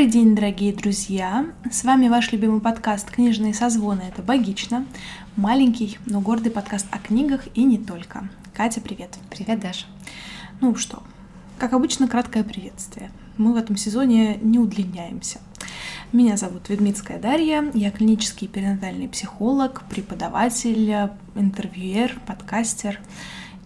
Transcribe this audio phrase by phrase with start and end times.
[0.00, 1.44] Добрый день, дорогие друзья!
[1.70, 4.86] С вами ваш любимый подкаст «Книжные созвоны»— это «Богично».
[5.36, 8.26] Маленький, но гордый подкаст о книгах и не только.
[8.54, 9.18] Катя, привет!
[9.28, 9.84] Привет, Даша!
[10.62, 11.02] Ну что,
[11.58, 13.10] как обычно, краткое приветствие.
[13.36, 15.38] Мы в этом сезоне не удлиняемся.
[16.12, 22.98] Меня зовут Ведмицкая Дарья, я клинический перинатальный психолог, преподаватель, интервьюер, подкастер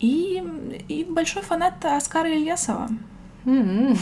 [0.00, 0.42] и,
[0.88, 2.88] и большой фанат Оскара Ильясова.
[3.44, 3.96] М-м.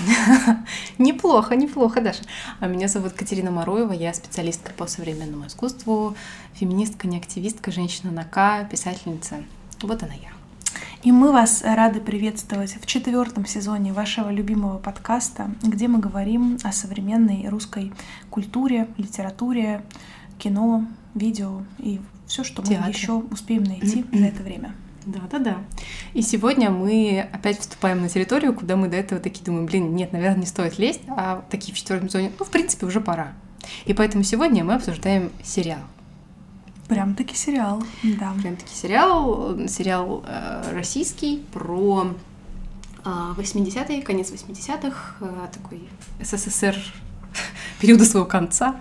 [0.99, 2.23] Неплохо, неплохо, Даша.
[2.61, 6.17] А меня зовут Катерина Мороева, я специалистка по современному искусству,
[6.55, 9.43] феминистка, не активистка, женщина на К, писательница.
[9.83, 10.31] Вот она я.
[11.03, 16.71] И мы вас рады приветствовать в четвертом сезоне вашего любимого подкаста, где мы говорим о
[16.71, 17.93] современной русской
[18.31, 19.83] культуре, литературе,
[20.39, 22.85] кино, видео и все, что Театр.
[22.85, 24.75] мы еще успеем найти за это время.
[25.07, 25.65] Да, да, да.
[26.15, 30.13] И сегодня мы опять вступаем на территорию, куда мы до этого такие думаем, блин, нет,
[30.13, 33.33] наверное, не стоит лезть, а такие в четвертом зоне, ну, в принципе, уже пора.
[33.85, 35.81] И поэтому сегодня мы обсуждаем сериал.
[36.89, 38.33] Прям-таки сериал, да.
[38.41, 42.15] Прям-таки сериал, сериал э, российский про
[43.05, 45.89] э, 80-е, конец 80-х, э, такой
[46.21, 46.77] СССР
[47.81, 48.77] периода своего конца.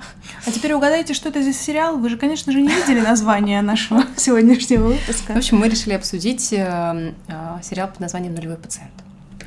[0.45, 1.97] А теперь угадайте, что это за сериал.
[1.97, 5.33] Вы же, конечно же, не видели название нашего сегодняшнего выпуска.
[5.33, 8.91] В общем, мы решили обсудить э, э, сериал под названием «Нулевой пациент».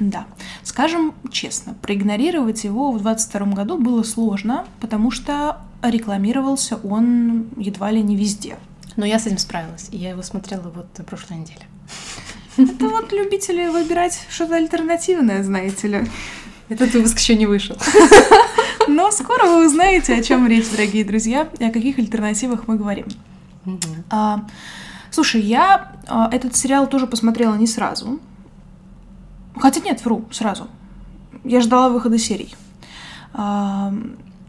[0.01, 0.27] Да.
[0.63, 8.03] Скажем честно, проигнорировать его в 22 году было сложно, потому что рекламировался он едва ли
[8.03, 8.57] не везде.
[8.97, 11.67] Но я с этим справилась, и я его смотрела вот на прошлой неделе.
[12.57, 16.11] Это вот любители выбирать что-то альтернативное, знаете ли.
[16.69, 17.77] Этот выпуск еще не вышел.
[18.89, 23.07] Но скоро вы узнаете, о чем речь, дорогие друзья, и о каких альтернативах мы говорим.
[24.11, 24.45] А,
[25.11, 28.21] слушай, я а, этот сериал тоже посмотрела не сразу.
[29.57, 30.69] Хотя нет, вру, сразу.
[31.45, 32.55] Я ждала выхода серий.
[33.33, 33.93] А,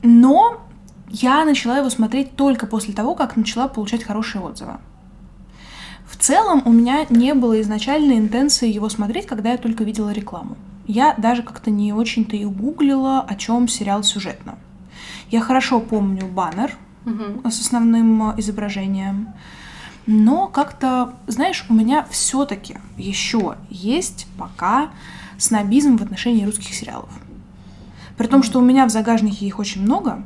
[0.04, 0.62] но
[1.10, 4.78] я начала его смотреть только после того, как начала получать хорошие отзывы.
[6.16, 10.56] В целом у меня не было изначальной интенции его смотреть, когда я только видела рекламу.
[10.88, 14.58] Я даже как-то не очень-то и гуглила, о чем сериал сюжетно.
[15.30, 16.72] Я хорошо помню баннер
[17.06, 17.50] угу.
[17.50, 19.34] с основным изображением,
[20.06, 24.92] но как-то, знаешь, у меня все-таки еще есть пока
[25.38, 27.10] снобизм в отношении русских сериалов.
[28.18, 30.24] При том, что у меня в загажнике их очень много,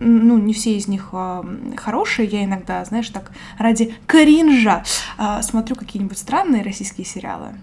[0.00, 1.42] ну, не все из них э,
[1.76, 2.26] хорошие.
[2.26, 4.82] Я иногда, знаешь, так ради кринжа
[5.18, 7.54] э, смотрю какие-нибудь странные российские сериалы.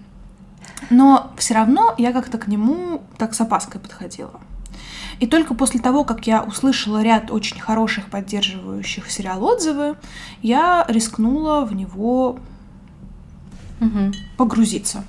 [0.90, 4.40] Но все равно я как-то к нему так с опаской подходила.
[5.20, 9.96] И только после того, как я услышала ряд очень хороших поддерживающих сериал отзывы,
[10.44, 12.38] я рискнула в него
[13.82, 14.14] угу.
[14.38, 15.04] погрузиться.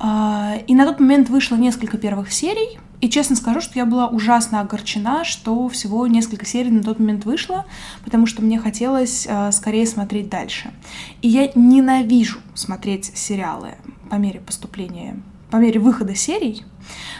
[0.00, 4.08] А, и на тот момент вышло несколько первых серий, и честно скажу, что я была
[4.08, 7.66] ужасно огорчена, что всего несколько серий на тот момент вышло,
[8.02, 10.72] потому что мне хотелось э, скорее смотреть дальше.
[11.20, 13.72] И я ненавижу смотреть сериалы
[14.08, 15.20] по мере поступления,
[15.50, 16.64] по мере выхода серий,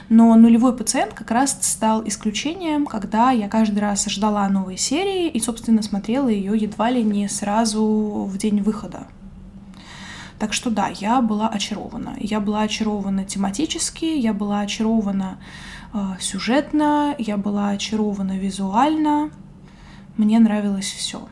[0.08, 5.38] но нулевой пациент как раз стал исключением, когда я каждый раз ждала новой серии и,
[5.38, 9.06] собственно, смотрела ее едва ли не сразу в день выхода.
[10.38, 12.16] Так что да, я была очарована.
[12.18, 15.38] Я была очарована тематически, я была очарована
[16.20, 19.30] сюжетно, я была очарована визуально.
[20.16, 21.28] Мне нравилось все.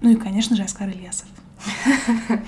[0.00, 1.28] Ну и, конечно же, Оскар Ильясов.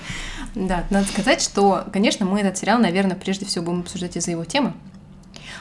[0.55, 4.45] Да, надо сказать, что, конечно, мы этот сериал, наверное, прежде всего будем обсуждать из-за его
[4.45, 4.71] темы,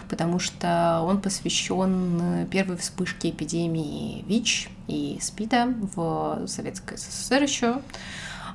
[0.09, 7.67] потому что он посвящен первой вспышке эпидемии ВИЧ и СПИДа в Советской СССР еще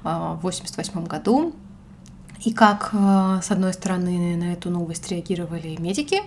[0.05, 1.53] а, в 1988 году.
[2.45, 6.21] И как, э, с одной стороны, на эту новость реагировали медики,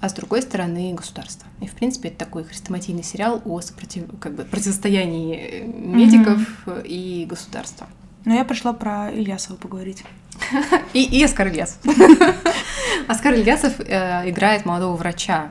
[0.00, 1.46] а с другой стороны государство.
[1.60, 4.04] И, в принципе, это такой хрестоматийный сериал о сопротив...
[4.20, 6.86] как бы, противостоянии медиков mm-hmm.
[6.86, 7.86] и государства.
[8.24, 10.04] Но я пришла про Ильясова поговорить.
[10.92, 11.78] И, и Оскар Ильясов.
[13.08, 15.50] Оскар Ильясов э, играет молодого врача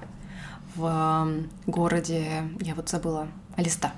[0.75, 3.91] в э, городе, я вот забыла, Алиста.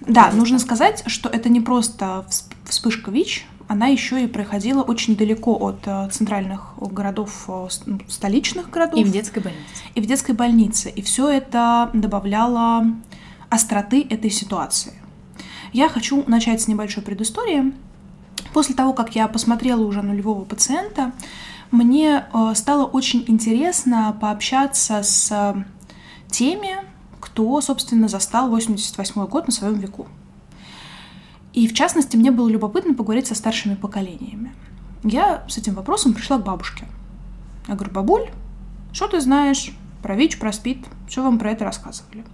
[0.00, 2.26] Да, нужно сказать, что это не просто
[2.64, 7.68] вспышка ВИЧ, она еще и проходила очень далеко от э, центральных городов, э,
[8.08, 9.00] столичных городов.
[9.00, 9.82] И в детской больнице.
[9.94, 10.90] И в детской больнице.
[10.90, 12.86] И все это добавляло
[13.50, 14.94] остроты этой ситуации.
[15.72, 17.74] Я хочу начать с небольшой предыстории.
[18.52, 21.12] После того, как я посмотрела уже нулевого пациента,
[21.72, 25.56] мне э, стало очень интересно пообщаться с
[26.28, 26.76] теми,
[27.20, 30.06] кто, собственно, застал 88 год на своем веку.
[31.56, 34.52] И в частности, мне было любопытно поговорить со старшими поколениями.
[35.02, 36.84] Я с этим вопросом пришла к бабушке.
[37.66, 38.28] Я говорю, бабуль,
[38.92, 39.72] что ты знаешь
[40.02, 42.26] про ВИЧ, про СПИД, все вам про это рассказывали.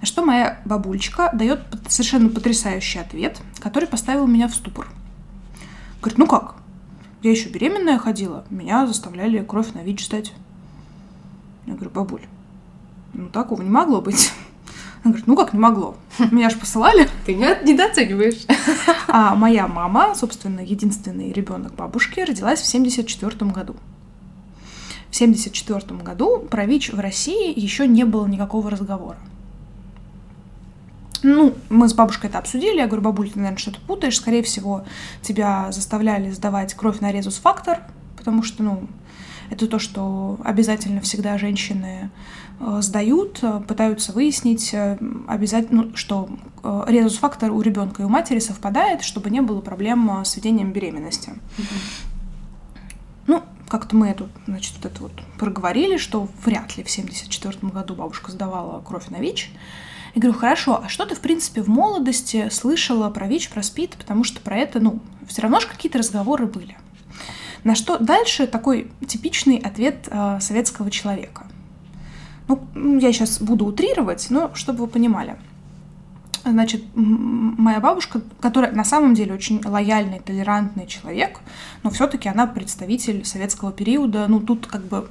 [0.00, 4.88] На что моя бабульчика дает совершенно потрясающий ответ, который поставил меня в ступор.
[6.00, 6.56] Говорит, ну как?
[7.22, 10.32] Я еще беременная ходила, меня заставляли кровь на ВИЧ сдать.
[11.66, 12.22] Я говорю, бабуль,
[13.12, 14.32] ну такого не могло быть.
[15.04, 15.96] Она говорит, ну как не могло?
[16.30, 17.08] Меня же посылали.
[17.26, 18.46] Ты не недооцениваешь.
[19.06, 23.76] А моя мама, собственно, единственный ребенок бабушки, родилась в 74 году.
[25.10, 29.18] В 74 году про ВИЧ в России еще не было никакого разговора.
[31.22, 32.78] Ну, мы с бабушкой это обсудили.
[32.78, 34.16] Я говорю, бабуль, ты, наверное, что-то путаешь.
[34.16, 34.84] Скорее всего,
[35.22, 37.80] тебя заставляли сдавать кровь на резус-фактор,
[38.16, 38.88] потому что, ну,
[39.50, 42.10] это то, что обязательно всегда женщины
[42.80, 46.28] сдают, э, пытаются выяснить э, обязательно, ну, что
[46.86, 51.34] резус-фактор у ребенка и у матери совпадает, чтобы не было проблем с ведением беременности.
[53.26, 57.94] Ну, как-то мы эту, значит, вот это вот проговорили, что вряд ли в 74 году
[57.94, 59.50] бабушка сдавала кровь на ВИЧ.
[60.14, 63.96] Я говорю, хорошо, а что ты, в принципе, в молодости слышала про ВИЧ, про СПИД,
[63.96, 66.78] потому что про это, ну, все равно же какие-то разговоры были.
[67.64, 71.43] На что дальше такой типичный ответ э, советского человека.
[72.48, 75.36] Ну, я сейчас буду утрировать, но чтобы вы понимали.
[76.44, 81.40] Значит, моя бабушка, которая на самом деле очень лояльный, толерантный человек,
[81.82, 84.26] но все-таки она представитель советского периода.
[84.28, 85.08] Ну, тут как бы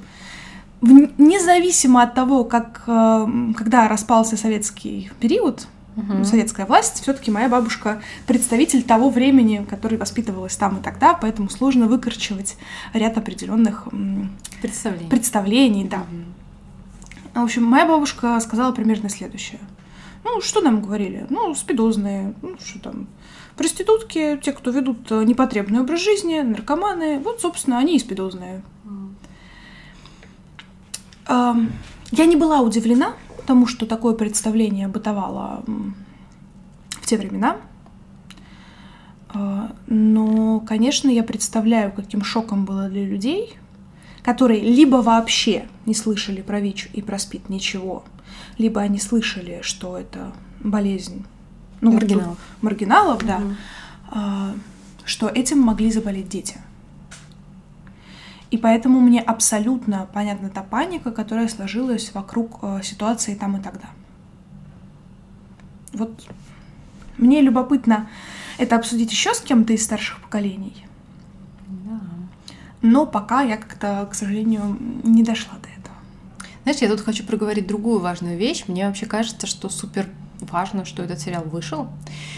[0.80, 3.26] независимо от того, как, э,
[3.56, 5.66] когда распался советский период,
[5.96, 6.24] угу.
[6.24, 11.86] советская власть, все-таки моя бабушка представитель того времени, который воспитывалась там и тогда, поэтому сложно
[11.86, 12.56] выкорчевать
[12.92, 13.88] ряд определенных
[14.60, 15.08] представлений.
[15.08, 15.98] представлений да.
[15.98, 16.33] Угу.
[17.34, 19.60] В общем, моя бабушка сказала примерно следующее.
[20.24, 21.26] Ну, что нам говорили?
[21.28, 23.08] Ну, спидозные, ну, что там,
[23.56, 28.62] проститутки, те, кто ведут э, непотребный образ жизни, наркоманы, вот, собственно, они и спидозные.
[31.26, 33.14] Я не была удивлена
[33.46, 37.56] тому, что такое представление бытовало в те времена.
[39.30, 43.56] А, но, конечно, я представляю, каким шоком было для людей,
[44.24, 48.04] которые либо вообще не слышали про ВИЧ и про СПИД ничего,
[48.58, 51.24] либо они слышали, что это болезнь
[51.82, 53.40] ну, маргиналов, маргиналов да,
[54.10, 54.58] угу.
[55.04, 56.56] что этим могли заболеть дети.
[58.50, 63.88] И поэтому мне абсолютно понятна та паника, которая сложилась вокруг э, ситуации там и тогда.
[65.92, 66.24] Вот
[67.18, 68.08] мне любопытно
[68.56, 70.86] это обсудить еще с кем-то из старших поколений.
[71.66, 72.00] Да.
[72.86, 75.96] Но пока я как-то, к сожалению, не дошла до этого.
[76.64, 78.64] Знаешь, я тут хочу проговорить другую важную вещь.
[78.66, 80.06] Мне вообще кажется, что супер
[80.50, 81.88] важно, что этот сериал вышел.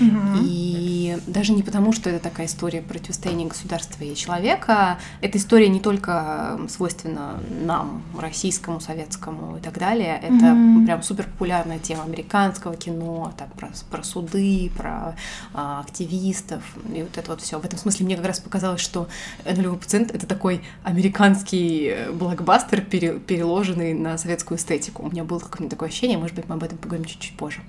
[0.01, 0.43] Угу.
[0.43, 4.99] И даже не потому, что это такая история противостояния государства и человека.
[5.21, 10.19] Эта история не только свойственна нам, российскому, советскому и так далее.
[10.23, 10.85] Это угу.
[10.85, 15.17] прям супер популярная тема американского кино, так, про, про суды, про
[15.53, 16.63] а, активистов
[16.95, 17.59] и вот это вот все.
[17.59, 19.09] В этом смысле мне как раз показалось, что
[19.45, 25.05] нулевой пациент это такой американский э, блокбастер, пере, переложенный на советскую эстетику.
[25.05, 27.61] У меня было какое-то такое ощущение, может быть, мы об этом поговорим чуть-чуть позже.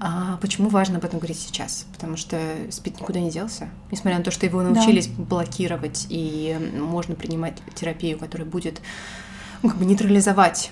[0.00, 1.86] А почему важно об этом говорить сейчас?
[1.92, 2.38] Потому что
[2.70, 3.68] СПИД никуда не делся.
[3.90, 5.22] Несмотря на то, что его научились да.
[5.22, 8.80] блокировать, и можно принимать терапию, которая будет
[9.62, 10.70] ну, как бы нейтрализовать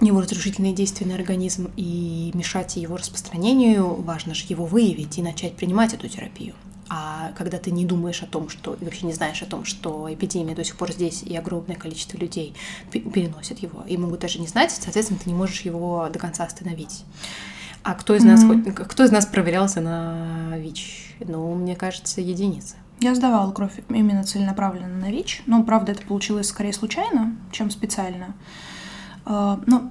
[0.00, 5.56] его разрушительные действия на организм и мешать его распространению, важно же его выявить и начать
[5.56, 6.54] принимать эту терапию.
[6.88, 10.12] А когда ты не думаешь о том, что и вообще не знаешь о том, что
[10.12, 12.54] эпидемия до сих пор здесь и огромное количество людей
[12.90, 17.04] переносят его и могут даже не знать, соответственно, ты не можешь его до конца остановить.
[17.84, 18.86] А кто из нас mm-hmm.
[18.86, 21.16] кто из нас проверялся на ВИЧ?
[21.20, 22.76] Ну, мне кажется, единицы.
[22.98, 28.34] Я сдавала кровь именно целенаправленно на ВИЧ, но, правда, это получилось скорее случайно, чем специально.
[29.26, 29.90] Uh, ну,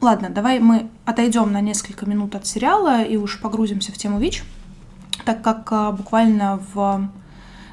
[0.00, 4.42] ладно, давай мы отойдем на несколько минут от сериала и уж погрузимся в тему ВИЧ,
[5.24, 7.08] так как uh, буквально в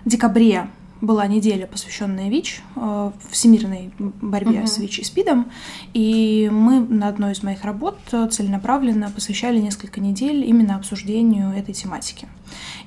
[0.06, 0.70] декабре
[1.02, 4.68] была неделя, посвященная ВИЧ, э, всемирной борьбе uh-huh.
[4.68, 5.52] с ВИЧ и СПИДом,
[5.94, 7.98] и мы на одной из моих работ
[8.32, 12.28] целенаправленно посвящали несколько недель именно обсуждению этой тематики.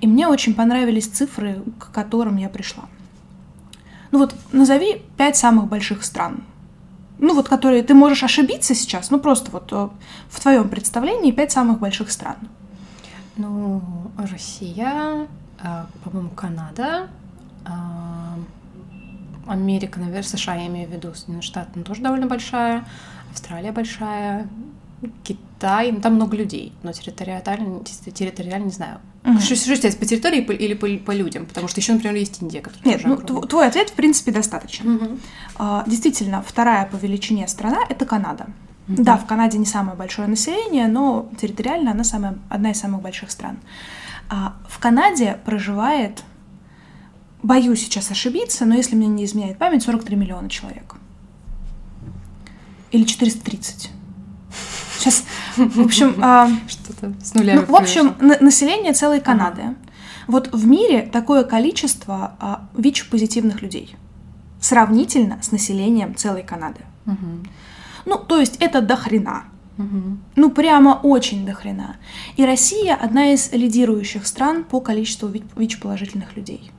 [0.00, 2.85] И мне очень понравились цифры, к которым я пришла.
[4.11, 6.45] Ну вот назови пять самых больших стран,
[7.19, 9.88] ну вот которые ты можешь ошибиться сейчас, ну просто вот э,
[10.28, 12.37] в твоем представлении пять самых больших стран.
[13.37, 13.81] Ну,
[14.19, 15.28] Россия,
[15.62, 17.09] э, по-моему, Канада,
[19.47, 22.85] Америка, наверное, США я имею в виду, Соединенные Штаты, она тоже довольно большая,
[23.31, 24.49] Австралия большая,
[25.25, 29.00] Китай, ну, там много людей, но территориально, территориально не знаю.
[29.25, 29.40] Угу.
[29.40, 31.47] Что, что сейчас, по территории или по, по людям?
[31.47, 34.95] Потому что еще, например, есть Индия, которая Нет, ну, твой ответ, в принципе, достаточно.
[34.95, 35.19] Угу.
[35.57, 38.47] А, действительно, вторая по величине страна— это Канада.
[38.88, 39.02] Mm-hmm.
[39.04, 43.31] Да, в Канаде не самое большое население, но территориально она самая, одна из самых больших
[43.31, 43.59] стран.
[44.28, 46.25] А в Канаде проживает,
[47.43, 50.95] боюсь сейчас ошибиться, но если мне не изменяет память, 43 миллиона человек.
[52.91, 53.91] Или 430.
[54.99, 55.25] Сейчас,
[55.57, 56.15] в общем...
[56.23, 57.57] А, Что-то с нуля.
[57.57, 59.63] Ну, в общем, население целой Канады.
[59.63, 59.75] Ага.
[60.29, 63.97] Вот в мире такое количество а, ВИЧ-позитивных людей
[64.61, 66.81] сравнительно с населением целой Канады.
[67.07, 67.47] Угу.
[68.07, 69.45] Ну, то есть это до хрена.
[69.79, 70.19] Угу.
[70.37, 71.97] Ну, прямо очень до хрена.
[72.37, 76.71] И Россия одна из лидирующих стран по количеству ВИЧ-положительных людей.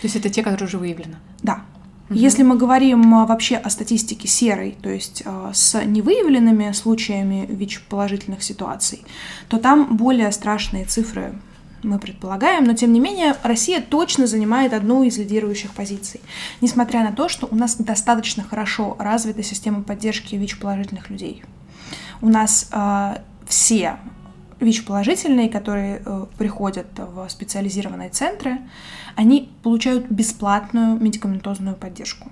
[0.00, 1.16] То есть это те, которые уже выявлены?
[1.42, 1.62] Да.
[2.08, 2.18] Угу.
[2.18, 8.42] Если мы говорим а, вообще о статистике серой, то есть э, с невыявленными случаями ВИЧ-положительных
[8.42, 9.04] ситуаций,
[9.48, 11.34] то там более страшные цифры
[11.82, 16.20] мы предполагаем, но тем не менее Россия точно занимает одну из лидирующих позиций,
[16.60, 21.42] несмотря на то, что у нас достаточно хорошо развита система поддержки ВИЧ-положительных людей.
[22.20, 23.98] У нас э, все
[24.60, 28.58] ВИЧ-положительные, которые э, приходят в специализированные центры,
[29.14, 32.30] они получают бесплатную медикаментозную поддержку.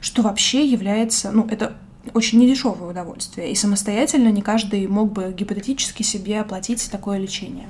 [0.00, 1.76] Что вообще является, ну, это
[2.14, 7.68] очень недешевое удовольствие, и самостоятельно не каждый мог бы гипотетически себе оплатить такое лечение.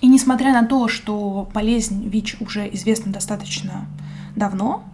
[0.00, 3.86] И несмотря на то, что болезнь ВИЧ уже известна достаточно
[4.36, 4.84] давно,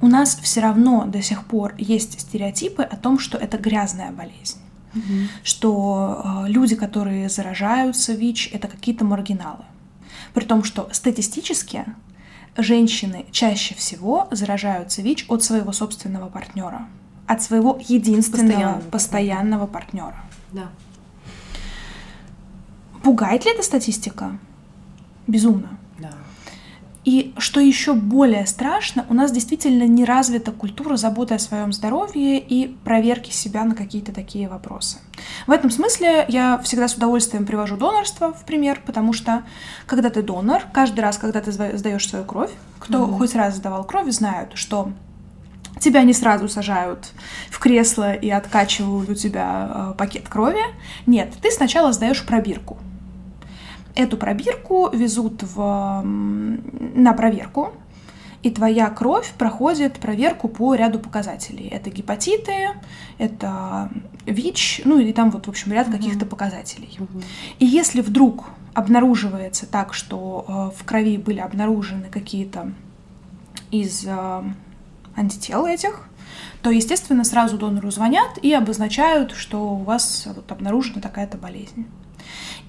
[0.00, 4.58] у нас все равно до сих пор есть стереотипы о том, что это грязная болезнь.
[4.94, 5.02] Угу.
[5.42, 9.64] Что э, люди, которые заражаются ВИЧ, это какие-то маргиналы.
[10.34, 11.84] При том, что статистически
[12.56, 16.86] женщины чаще всего заражаются ВИЧ от своего собственного партнера,
[17.26, 20.24] от своего единственного постоянного, постоянного партнера.
[20.52, 20.68] Да.
[23.02, 24.38] Пугает ли эта статистика?
[25.28, 25.78] безумно.
[25.98, 26.10] Да.
[27.08, 32.38] И что еще более страшно, у нас действительно не развита культура заботы о своем здоровье
[32.38, 34.98] и проверки себя на какие-то такие вопросы.
[35.46, 39.44] В этом смысле я всегда с удовольствием привожу донорство в пример, потому что
[39.86, 43.16] когда ты донор, каждый раз, когда ты сдаешь свою кровь, кто mm-hmm.
[43.16, 44.92] хоть раз сдавал кровь, знают, что
[45.80, 47.12] тебя не сразу сажают
[47.48, 50.60] в кресло и откачивают у тебя э, пакет крови.
[51.06, 52.76] Нет, ты сначала сдаешь пробирку.
[53.98, 57.72] Эту пробирку везут в, на проверку,
[58.44, 61.66] и твоя кровь проходит проверку по ряду показателей.
[61.66, 62.68] Это гепатиты,
[63.18, 63.90] это
[64.24, 66.96] ВИЧ, ну и там вот, в общем, ряд каких-то показателей.
[67.58, 72.70] И если вдруг обнаруживается так, что э, в крови были обнаружены какие-то
[73.72, 74.42] из э,
[75.16, 76.08] антител этих,
[76.62, 81.88] то, естественно, сразу донору звонят и обозначают, что у вас вот обнаружена такая-то болезнь.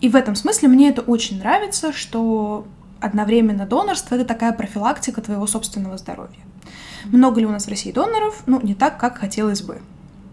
[0.01, 2.65] И в этом смысле мне это очень нравится, что
[2.99, 6.39] одновременно донорство— это такая профилактика твоего собственного здоровья.
[7.05, 8.43] Много ли у нас в России доноров?
[8.45, 9.81] Ну, не так, как хотелось бы.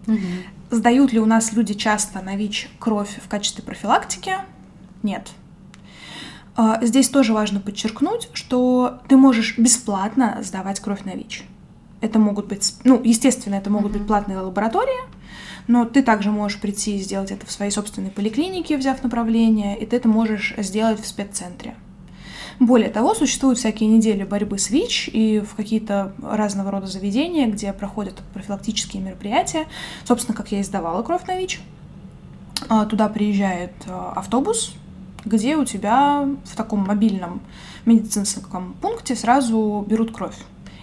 [0.07, 0.19] Угу.
[0.71, 4.35] Сдают ли у нас люди часто на ВИЧ кровь в качестве профилактики?
[5.03, 5.31] Нет.
[6.57, 11.45] А, здесь тоже важно подчеркнуть, что ты можешь бесплатно сдавать кровь на ВИЧ.
[12.01, 15.09] Это могут быть, ну, естественно, это могут быть платные лаборатории,
[15.67, 19.87] но ты также можешь прийти и сделать это в своей собственной поликлинике, взяв направление, и
[19.87, 21.75] ты это можешь сделать в спеццентре.
[22.59, 27.73] Более того, существуют всякие недели борьбы с ВИЧ и в какие-то разного рода заведения, где
[27.73, 29.67] проходят профилактические мероприятия.
[30.05, 31.61] Собственно, как я издавала кровь на ВИЧ.
[32.69, 34.75] А, туда приезжает а, автобус,
[35.27, 37.43] где у тебя в таком мобильном
[37.85, 40.37] медицинском пункте сразу берут кровь.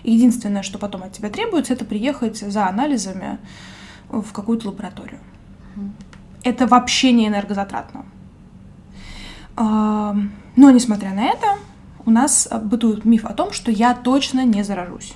[0.03, 3.37] Единственное, что потом от тебя требуется, это приехать за анализами
[4.09, 5.19] в какую-то лабораторию.
[6.43, 8.05] Это вообще не энергозатратно.
[9.55, 10.15] Но,
[10.55, 11.57] несмотря на это,
[12.05, 15.13] у нас бытует миф о том, что я точно не заражусь.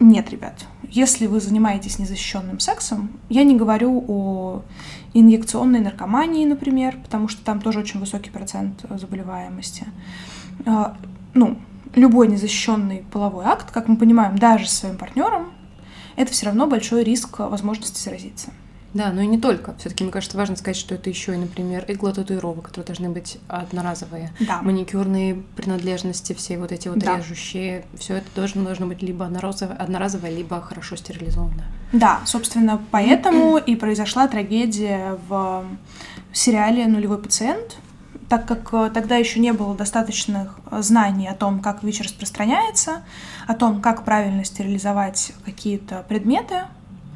[0.00, 4.62] Нет, ребят, если вы занимаетесь незащищенным сексом, я не говорю о
[5.12, 9.86] инъекционной наркомании, например, потому что там тоже очень высокий процент заболеваемости.
[10.66, 10.96] А,
[11.34, 11.58] ну,
[11.94, 15.52] любой незащищенный половой акт, как мы понимаем, даже с своим партнером,
[16.16, 18.50] это все равно большой риск возможности заразиться.
[18.92, 19.74] Да, но и не только.
[19.78, 24.32] Все-таки, мне кажется, важно сказать, что это еще и, например, иглотатуировок, которые должны быть одноразовые.
[24.40, 24.62] Да.
[24.62, 27.18] Маникюрные принадлежности, все вот эти вот да.
[27.18, 31.66] режущие, все это должно, должно быть либо одноразовое, одноразовое, либо хорошо стерилизованное.
[31.92, 35.64] Да, собственно, поэтому и произошла трагедия в
[36.32, 37.76] сериале «Нулевой пациент»,
[38.30, 43.02] так как э, тогда еще не было достаточных э, знаний о том, как ВИЧ распространяется,
[43.48, 46.60] о том, как правильно стерилизовать какие-то предметы.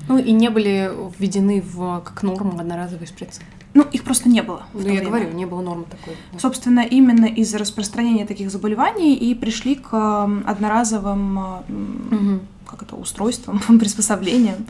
[0.09, 3.43] Ну и не были введены в как норму одноразовые шприцы.
[3.75, 4.65] Ну, их просто не было.
[4.73, 5.05] Ну, я время.
[5.07, 6.17] говорю, не было нормы такой.
[6.33, 6.39] Да.
[6.41, 12.41] Собственно, именно из-за распространения таких заболеваний и пришли к одноразовым угу.
[12.67, 14.67] как это, устройством, приспособлением.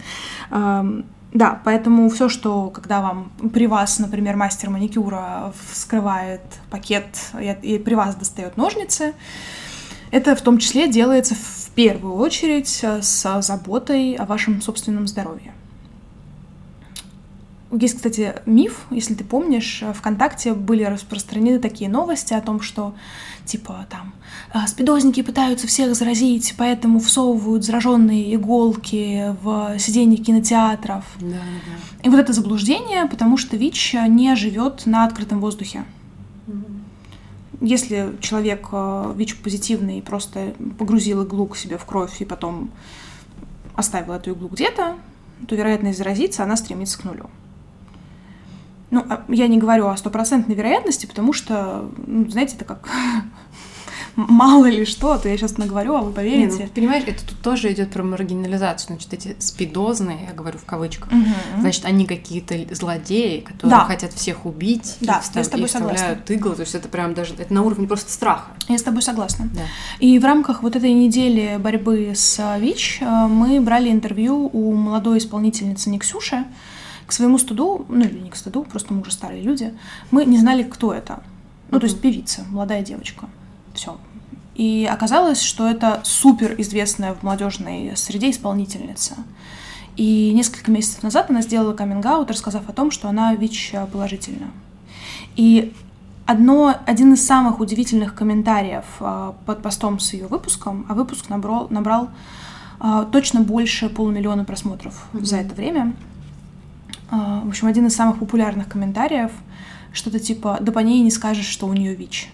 [1.34, 7.06] Да, поэтому все, что когда вам при вас, например, мастер маникюра вскрывает пакет
[7.40, 9.14] и, при вас достает ножницы,
[10.12, 15.52] это в том числе делается в первую очередь э, с заботой о вашем собственном здоровье.
[17.80, 22.94] Есть, кстати, миф, если ты помнишь, ВКонтакте были распространены такие новости о том, что,
[23.44, 24.12] типа, там,
[24.52, 31.04] «А, спидозники пытаются всех заразить, поэтому всовывают зараженные иголки в сиденье кинотеатров.
[31.20, 32.04] Да, да.
[32.04, 35.84] И вот это заблуждение, потому что ВИЧ не живет на открытом воздухе.
[37.60, 42.70] Если человек э, ВИЧ-позитивный просто погрузил иглу к себе в кровь и потом
[43.74, 44.96] оставил эту иглу где-то,
[45.48, 47.30] то вероятность заразиться, она стремится к нулю.
[48.94, 52.88] Ну, а я не говорю о стопроцентной вероятности, потому что, ну, знаете, это как
[54.14, 56.58] мало ли что, а то я сейчас наговорю, а вы поверите.
[56.58, 58.86] Не, ну, понимаешь, это тут тоже идет про маргинализацию.
[58.86, 61.60] Значит, эти спидозные, я говорю в кавычках, угу.
[61.60, 63.84] значит, они какие-то злодеи, которые да.
[63.84, 65.36] хотят всех убить да, и, встав...
[65.38, 66.54] я с тобой и вставляют иглы.
[66.54, 68.52] То есть это прям даже это на уровне просто страха.
[68.68, 69.48] Я с тобой согласна.
[69.52, 69.62] Да.
[69.98, 75.18] И в рамках вот этой недели борьбы с ВИЧ э, мы брали интервью у молодой
[75.18, 76.44] исполнительницы Никсюши.
[77.06, 79.74] К своему студу, ну или не к студу, просто мы уже старые люди,
[80.10, 81.22] мы не знали, кто это.
[81.70, 83.28] Ну, то есть певица, молодая девочка.
[83.74, 83.98] Все.
[84.54, 89.16] И оказалось, что это супер известная в молодежной среде исполнительница.
[89.96, 94.50] И несколько месяцев назад она сделала каминг-аут, рассказав о том, что она ВИЧ-положительна.
[95.36, 95.72] И
[96.26, 101.68] одно, один из самых удивительных комментариев а, под постом с ее выпуском, а выпуск набрал,
[101.70, 102.10] набрал
[102.80, 105.24] а, точно больше полумиллиона просмотров mm-hmm.
[105.24, 105.94] за это время.
[107.10, 109.30] А, в общем, один из самых популярных комментариев,
[109.92, 112.30] что-то типа «да по ней не скажешь, что у нее ВИЧ».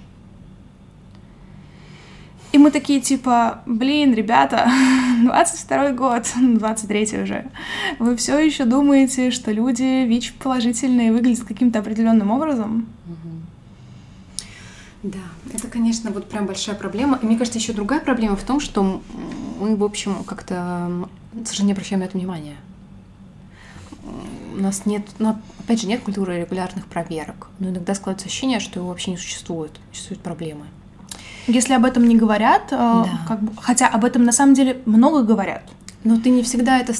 [2.52, 4.68] И мы такие типа, блин, ребята,
[5.22, 7.46] 22 год, 23 уже,
[7.98, 12.87] вы все еще думаете, что люди ВИЧ положительные выглядят каким-то определенным образом?
[15.02, 15.18] Да,
[15.54, 17.18] это, конечно, вот прям большая проблема.
[17.22, 19.02] И мне кажется, еще другая проблема в том, что
[19.59, 21.09] мы, в общем, как-то
[21.44, 22.56] совершенно не обращаем на это внимания.
[24.54, 27.48] У нас нет, ну, опять же, нет культуры регулярных проверок.
[27.58, 29.72] Но иногда складывается ощущение, что его вообще не существует.
[29.92, 30.66] Существуют проблемы.
[31.46, 33.08] Если об этом не говорят, э, да.
[33.26, 35.62] как бы, хотя об этом на самом деле много говорят.
[36.02, 36.94] Но ты не всегда это,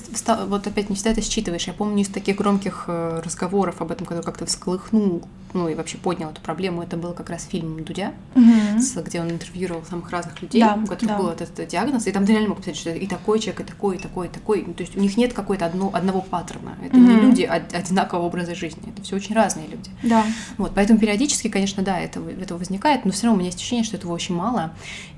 [0.47, 1.67] вот опять не всегда это считываешь.
[1.67, 5.23] Я помню из таких громких э, разговоров об этом, который как-то всколыхнул,
[5.55, 8.79] ну и вообще поднял эту проблему, это был как раз фильм Дудя, угу.
[8.79, 11.19] с, где он интервьюировал самых разных людей, да, у которых да.
[11.19, 13.65] был этот, этот диагноз, и там ты реально мог писать, что и такой человек, и
[13.65, 14.65] такой, и такой, и такой.
[14.67, 16.77] Ну, то есть у них нет какой-то одно, одного паттерна.
[16.85, 17.07] Это угу.
[17.07, 19.91] не люди одинакового образа жизни, это все очень разные люди.
[20.03, 20.25] Да.
[20.59, 23.85] Вот, поэтому периодически, конечно, да, это, это возникает, но все равно у меня есть ощущение,
[23.85, 24.73] что этого очень мало.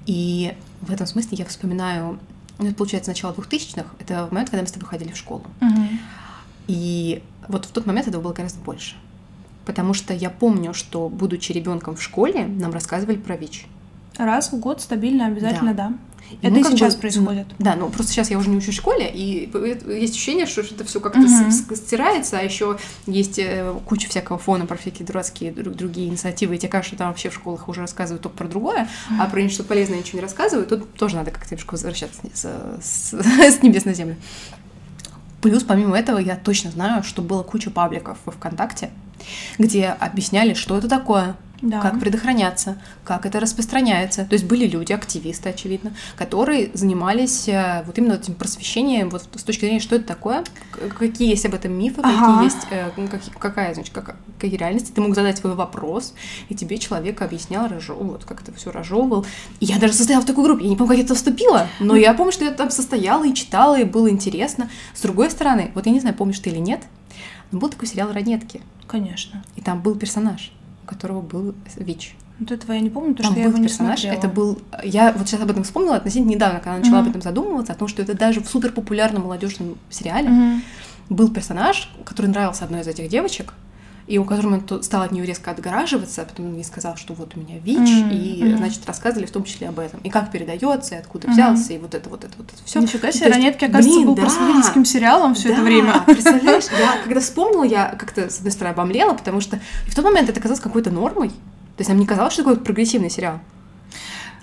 [0.06, 2.18] И в этом смысле я вспоминаю
[2.68, 5.44] это получается начало 2000-х, это момент, когда мы с тобой ходили в школу.
[5.60, 5.88] Угу.
[6.68, 8.96] И вот в тот момент этого было гораздо больше.
[9.64, 13.66] Потому что я помню, что, будучи ребенком в школе, нам рассказывали про ВИЧ.
[14.16, 15.88] Раз в год стабильно, обязательно, да.
[15.88, 15.96] да.
[16.40, 17.46] Это и сейчас бы, происходит.
[17.58, 19.50] Да, ну просто сейчас я уже не учусь в школе, и
[19.88, 21.76] есть ощущение, что это все как-то угу.
[21.76, 26.70] стирается, а еще есть э, куча всякого фона про всякие дурацкие другие инициативы, и тебе
[26.70, 29.98] кажется, что там вообще в школах уже рассказывают только про другое, а про нечто полезное
[29.98, 32.46] ничего не рассказывают, тут тоже надо как-то немножко возвращаться с,
[32.82, 34.16] с, с небес на землю.
[35.42, 38.90] Плюс, помимо этого, я точно знаю, что было куча пабликов в ВКонтакте,
[39.58, 41.80] где объясняли, что это такое, да.
[41.80, 44.24] как предохраняться, как это распространяется.
[44.24, 49.42] То есть были люди, активисты, очевидно, которые занимались э, вот именно этим просвещением, вот с
[49.42, 50.44] точки зрения, что это такое,
[50.98, 52.10] какие есть об этом мифы, ага.
[52.12, 54.92] какие есть, э, как, какая, значит, как, какие реальности.
[54.92, 56.14] Ты мог задать свой вопрос,
[56.48, 59.24] и тебе человек объяснял, разжев, вот как это все разжевывал.
[59.60, 61.96] И я даже состояла в такой группе, я не помню, как я туда вступила, но
[61.96, 64.68] я помню, что я там состояла и читала, и было интересно.
[64.94, 66.80] С другой стороны, вот я не знаю, помнишь ты или нет,
[67.52, 68.60] но был такой сериал «Ранетки».
[68.88, 69.44] Конечно.
[69.56, 72.16] И там был персонаж у которого был ВИЧ.
[72.38, 74.60] Вот этого я не помню, потому Там что я его персонаж, не это был...
[74.82, 77.02] Я вот сейчас об этом вспомнила относительно недавно, когда начала mm-hmm.
[77.02, 80.60] об этом задумываться, о том, что это даже в супер популярном молодежном сериале mm-hmm.
[81.10, 83.54] был персонаж, который нравился одной из этих девочек,
[84.06, 87.14] и у которого он стал от нее резко отгораживаться, а потом он ей сказал, что
[87.14, 88.12] вот у меня ВИЧ, mm-hmm.
[88.12, 88.56] и, mm-hmm.
[88.56, 91.32] значит, рассказывали в том числе об этом, и как передается, и откуда mm-hmm.
[91.32, 92.80] взялся, и вот это, вот это, вот это все.
[92.80, 96.00] Нифига себе, Ранетки, оказывается, блин, был да, просветительским сериалом все да, это время.
[96.06, 100.28] представляешь, я когда вспомнила, я как-то, с одной стороны, обомлела, потому что в тот момент
[100.28, 103.40] это казалось какой-то нормой, то есть нам не казалось, что такой прогрессивный сериал.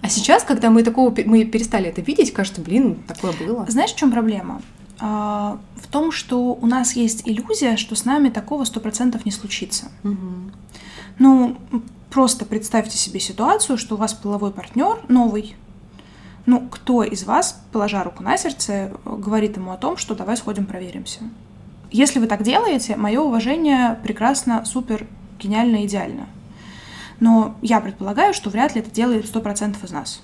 [0.02, 3.66] А сейчас, когда мы такого мы перестали это видеть, кажется, блин, такое было.
[3.68, 4.62] Знаешь, в чем проблема?
[5.00, 9.32] А, в том, что у нас есть иллюзия, что с нами такого сто процентов не
[9.32, 9.86] случится.
[10.04, 10.52] Угу.
[11.20, 11.58] Ну,
[12.10, 15.56] просто представьте себе ситуацию, что у вас половой партнер новый,
[16.46, 20.66] Ну, кто из вас, положа руку на сердце, говорит ему о том, что давай сходим
[20.66, 21.20] проверимся?
[21.92, 25.06] Если вы так делаете, мое уважение прекрасно, супер,
[25.40, 26.28] гениально, идеально.
[27.20, 30.22] Но я предполагаю, что вряд ли это делает 100% из нас.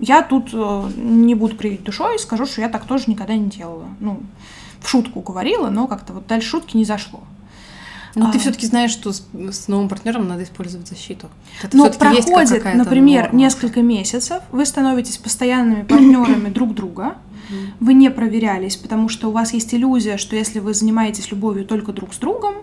[0.00, 3.48] Я тут э, не буду кривить душой и скажу, что я так тоже никогда не
[3.48, 3.86] делала.
[4.00, 4.20] Ну,
[4.80, 7.20] в шутку говорила, но как-то вот дальше шутки не зашло.
[8.14, 8.32] Ну, а...
[8.32, 11.28] ты все-таки знаешь, что с, с новым партнером надо использовать защиту.
[11.62, 13.38] Это Но проходит, например, норма.
[13.38, 17.16] несколько месяцев, вы становитесь постоянными партнерами друг друга,
[17.78, 21.92] вы не проверялись, потому что у вас есть иллюзия, что если вы занимаетесь любовью только
[21.92, 22.54] друг с другом,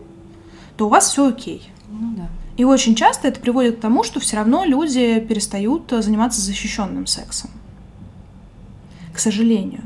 [0.75, 1.69] то у вас все окей.
[1.89, 2.29] Ну да.
[2.61, 7.49] И очень часто это приводит к тому, что все равно люди перестают заниматься защищенным сексом.
[9.11, 9.81] К сожалению.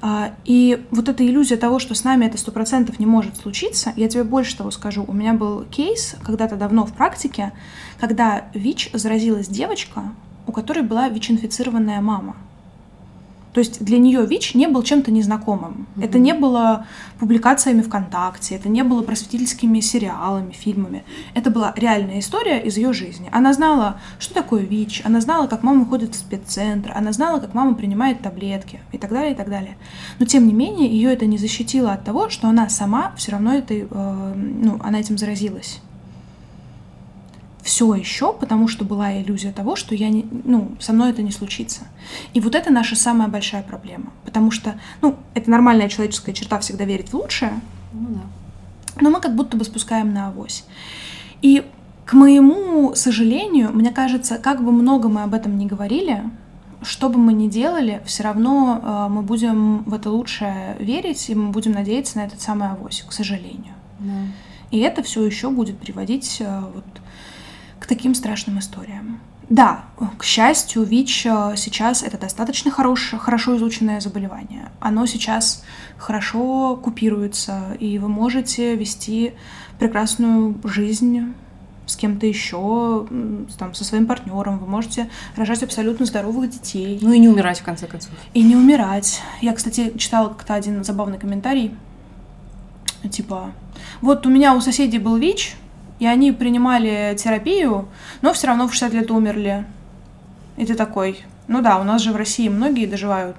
[0.00, 3.92] А, и вот эта иллюзия того, что с нами это сто процентов не может случиться,
[3.96, 5.04] я тебе больше того скажу.
[5.06, 7.52] У меня был кейс когда-то давно в практике,
[8.00, 10.14] когда ВИЧ заразилась девочка,
[10.46, 12.36] у которой была ВИЧ-инфицированная мама.
[13.56, 15.86] То есть для нее ВИЧ не был чем-то незнакомым.
[15.96, 16.04] Mm-hmm.
[16.04, 16.84] Это не было
[17.18, 21.04] публикациями ВКонтакте, это не было просветительскими сериалами, фильмами.
[21.32, 23.30] Это была реальная история из ее жизни.
[23.32, 27.54] Она знала, что такое ВИЧ, она знала, как мама ходит в спеццентр, она знала, как
[27.54, 29.78] мама принимает таблетки и так далее, и так далее.
[30.18, 33.54] Но тем не менее, ее это не защитило от того, что она сама все равно
[33.54, 35.80] это, э, ну, она этим заразилась
[37.66, 41.32] все еще, потому что была иллюзия того, что я не, ну, со мной это не
[41.32, 41.80] случится.
[42.32, 44.12] И вот это наша самая большая проблема.
[44.24, 47.60] Потому что, ну, это нормальная человеческая черта всегда верить в лучшее.
[47.92, 49.00] Ну да.
[49.00, 50.64] Но мы как будто бы спускаем на авось.
[51.42, 51.64] И
[52.04, 56.22] к моему сожалению, мне кажется, как бы много мы об этом не говорили,
[56.82, 61.34] что бы мы ни делали, все равно э, мы будем в это лучшее верить, и
[61.34, 63.74] мы будем надеяться на этот самый авось, к сожалению.
[63.98, 64.12] Да.
[64.70, 66.84] И это все еще будет приводить э, вот,
[67.80, 69.20] к таким страшным историям.
[69.48, 69.84] Да,
[70.18, 74.70] к счастью, ВИЧ э, сейчас это достаточно хорошее, хорошо изученное заболевание.
[74.80, 75.64] Оно сейчас
[75.96, 79.34] хорошо купируется, и вы можете вести
[79.78, 81.32] прекрасную жизнь
[81.86, 83.06] с кем-то еще,
[83.56, 86.98] там, со своим партнером, вы можете рожать абсолютно здоровых детей.
[87.00, 88.10] Ну и не умирать, в конце концов.
[88.34, 89.22] И не умирать.
[89.40, 91.72] Я, кстати, читала как-то один забавный комментарий,
[93.10, 93.52] типа,
[94.00, 95.54] вот у меня у соседей был ВИЧ,
[95.98, 97.88] и они принимали терапию,
[98.22, 99.64] но все равно в 60 лет умерли.
[100.56, 103.36] И ты такой, ну да, у нас же в России многие доживают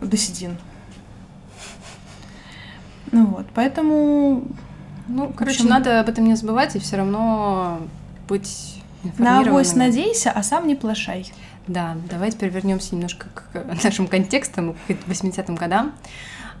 [0.00, 0.56] до седин.
[3.10, 4.44] Ну вот, поэтому...
[5.08, 7.80] Ну, короче, общем, надо об этом не забывать и все равно
[8.28, 8.82] быть
[9.18, 11.30] На авось надейся, а сам не плашай.
[11.66, 15.92] Да, давайте теперь вернемся немножко к нашим контекстам, к 80-м годам.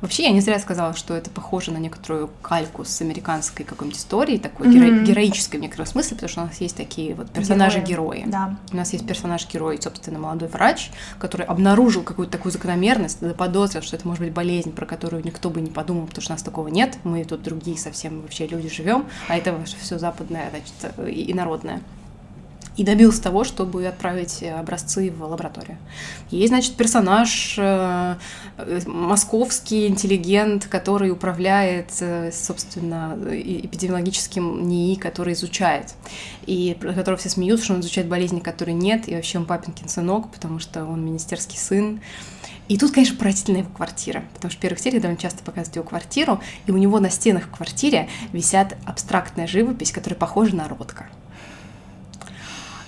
[0.02, 4.38] Вообще, я не зря сказала, что это похоже на некоторую кальку с американской какой-нибудь историей,
[4.38, 5.04] такой mm-hmm.
[5.04, 8.24] героической в некотором смысле, потому что у нас есть такие вот персонажи-герои.
[8.26, 8.56] Да.
[8.72, 14.06] У нас есть персонаж-герой, собственно, молодой врач, который обнаружил какую-то такую закономерность, заподозрил, что это
[14.08, 16.98] может быть болезнь, про которую никто бы не подумал, потому что у нас такого нет.
[17.04, 21.80] Мы тут другие совсем вообще люди живем, а это все западное, значит, и народное
[22.76, 25.78] и добился того, чтобы отправить образцы в лабораторию.
[26.30, 28.16] Есть, значит, персонаж, э,
[28.86, 35.94] московский интеллигент, который управляет, э, собственно, эпидемиологическим НИИ, который изучает,
[36.46, 39.88] и про которого все смеются, что он изучает болезни, которые нет, и вообще он папинкин
[39.88, 42.00] сынок, потому что он министерский сын.
[42.68, 45.84] И тут, конечно, поразительная его квартира, потому что в первых сериях довольно часто показывают его
[45.84, 51.06] квартиру, и у него на стенах в квартире висят абстрактная живопись, которая похожа на Ротко.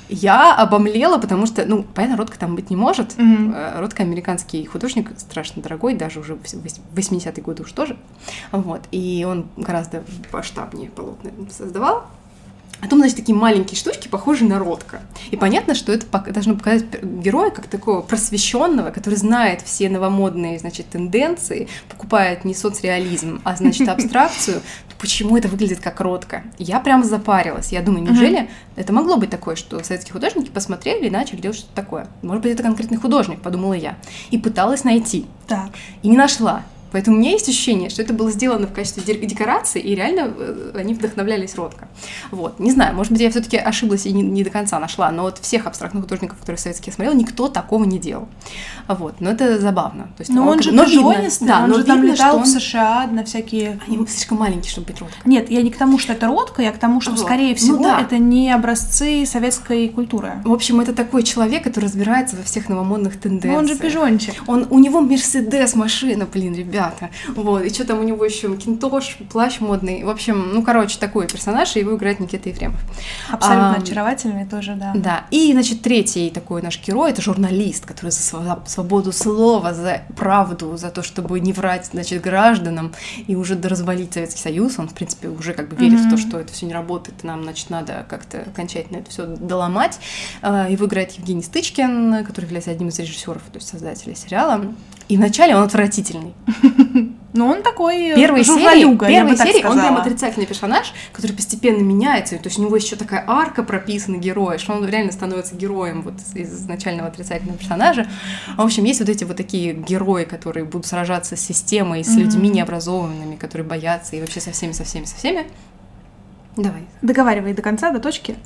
[0.08, 3.16] Я обомлела, потому что, ну, понятно, Ротко там быть не может.
[3.16, 3.80] Mm-hmm.
[3.80, 7.96] Ротко американский художник, страшно дорогой, даже уже в 80-е годы уж тоже.
[8.52, 8.82] Вот.
[8.90, 12.04] И он гораздо масштабнее полотна создавал.
[12.80, 15.00] А там, значит, такие маленькие штучки, похожие на Ротко.
[15.30, 20.90] И понятно, что это должно показать героя как такого просвещенного, который знает все новомодные, значит,
[20.90, 24.60] тенденции, покупает не соцреализм, а, значит, абстракцию.
[24.98, 26.44] Почему это выглядит как Ротко?
[26.58, 27.72] Я прям запарилась.
[27.72, 28.48] Я думаю, неужели uh-huh.
[28.76, 32.06] это могло быть такое, что советские художники посмотрели и начали делать что-то такое?
[32.22, 33.96] Может быть, это конкретный художник, подумала я.
[34.30, 35.26] И пыталась найти.
[35.46, 35.70] Так.
[36.02, 36.62] И не нашла.
[36.94, 40.74] Поэтому у меня есть ощущение, что это было сделано в качестве декорации, и реально э,
[40.76, 41.88] они вдохновлялись Ротко.
[42.30, 42.60] Вот.
[42.60, 45.38] Не знаю, может быть, я все-таки ошиблась и не, не до конца нашла, но вот
[45.38, 48.28] всех абстрактных художников, которые советские смотрел, никто такого не делал.
[48.86, 49.16] Вот.
[49.18, 50.04] Но это забавно.
[50.16, 52.36] То есть, но он, он же но пижонистый, да, он но же видно, там летал
[52.36, 52.42] он...
[52.44, 53.80] в США на всякие...
[53.88, 55.16] Они слишком маленькие, чтобы быть Ротко.
[55.24, 57.18] Нет, я не к тому, что это Ротко, я к тому, что, вот.
[57.18, 58.02] скорее ну всего, ну, да.
[58.02, 60.34] это не образцы советской культуры.
[60.44, 63.52] В общем, это такой человек, который разбирается во всех новомодных тенденциях.
[63.52, 64.34] Но он же пижончик.
[64.46, 67.14] Он, у него Мерседес машина, блин, ребят ребята.
[67.28, 70.04] Вот, и что там у него еще кинтош, плащ модный.
[70.04, 72.80] В общем, ну, короче, такой персонаж, и его играет Никита Ефремов.
[73.30, 74.92] Абсолютно а, очаровательный тоже, да.
[74.94, 75.24] Да.
[75.30, 78.22] И, значит, третий такой наш герой это журналист, который за
[78.66, 82.92] свободу слова, за правду, за то, чтобы не врать, значит, гражданам
[83.26, 84.78] и уже развалить Советский Союз.
[84.78, 86.06] Он, в принципе, уже как бы верит mm-hmm.
[86.06, 89.26] в то, что это все не работает, и нам, значит, надо как-то окончательно это все
[89.26, 89.98] доломать.
[90.42, 94.64] А, его играет Евгений Стычкин, который является одним из режиссеров, то есть создателей сериала.
[95.08, 96.34] И вначале он отвратительный.
[97.36, 102.36] Ну, он такой э, первой серии, первой серии он прям отрицательный персонаж, который постепенно меняется.
[102.36, 106.14] То есть у него еще такая арка прописана героя, что он реально становится героем вот
[106.34, 108.06] из изначального отрицательного персонажа.
[108.56, 112.48] В общем, есть вот эти вот такие герои, которые будут сражаться с системой, с людьми
[112.50, 115.44] необразованными, которые боятся и вообще со всеми, со всеми, со всеми.
[116.56, 116.86] Давай.
[117.02, 118.36] Договаривай до конца, до точки.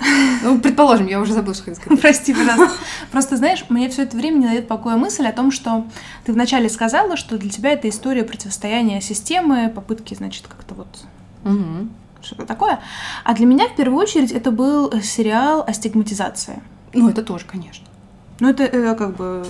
[0.43, 2.01] Ну, предположим, я уже забыла, что хотела сказать.
[2.01, 2.79] Прости, пожалуйста.
[3.11, 5.87] Просто, знаешь, мне все это время не дает покоя мысль о том, что
[6.25, 10.89] ты вначале сказала, что для тебя это история противостояния системы, попытки, значит, как-то вот
[11.45, 11.89] угу.
[12.23, 12.81] что-то такое.
[13.25, 16.63] А для меня, в первую очередь, это был сериал о стигматизации.
[16.95, 17.87] Ну, это тоже, конечно.
[18.41, 19.45] Ну, это, это как бы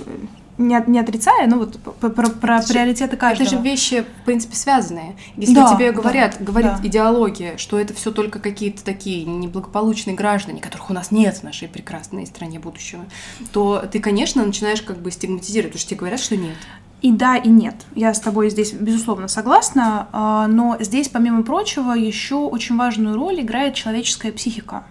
[0.59, 3.47] не, не отрицая, но вот про, про, про приоритеты каждого.
[3.47, 5.17] Это же вещи, в принципе, связанные.
[5.37, 6.87] Если да, тебе говорят, да, говорит да.
[6.87, 11.69] идеология, что это все только какие-то такие неблагополучные граждане, которых у нас нет в нашей
[11.69, 13.05] прекрасной стране будущего,
[13.53, 16.57] то ты, конечно, начинаешь как бы стигматизировать, потому что тебе говорят, что нет.
[17.01, 17.77] И да, и нет.
[17.95, 23.41] Я с тобой здесь, безусловно, согласна, а, но здесь, помимо прочего, еще очень важную роль
[23.41, 24.83] играет человеческая психика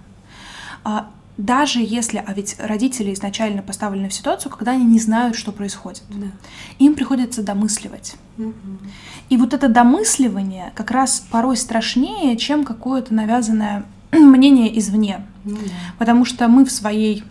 [0.85, 5.51] а, даже если, а ведь родители изначально поставлены в ситуацию, когда они не знают, что
[5.51, 6.27] происходит, да.
[6.79, 8.15] им приходится домысливать.
[8.37, 8.53] Угу.
[9.29, 15.25] И вот это домысливание как раз порой страшнее, чем какое-то навязанное мнение извне.
[15.45, 15.71] Ну, да.
[15.99, 17.23] Потому что мы в своей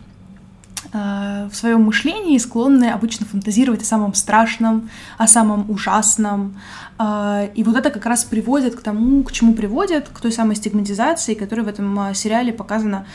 [0.93, 6.61] в своем мышлении склонны обычно фантазировать о самом страшном, о самом ужасном.
[6.99, 10.57] Э, и вот это как раз приводит к тому, к чему приводит, к той самой
[10.57, 13.07] стигматизации, которая в этом э, сериале показана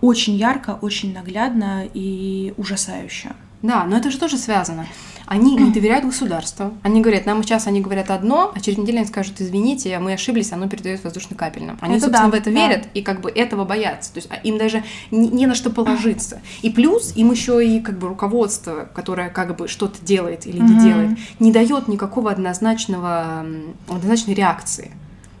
[0.00, 3.34] очень ярко, очень наглядно и ужасающе.
[3.62, 4.86] Да, но это же тоже связано.
[5.26, 6.72] Они не доверяют государству.
[6.82, 10.52] Они говорят, нам сейчас они говорят одно, а через неделю они скажут, извините, мы ошиблись,
[10.52, 11.78] оно передает воздушно-капельным.
[11.80, 12.68] Они, это собственно, да, в это да.
[12.68, 14.12] верят и как бы этого боятся.
[14.12, 16.40] То есть а им даже не, не на что положиться.
[16.62, 20.80] И плюс им еще и как бы руководство, которое как бы что-то делает или не
[20.80, 23.44] делает, не дает никакого однозначного,
[23.88, 24.92] однозначной реакции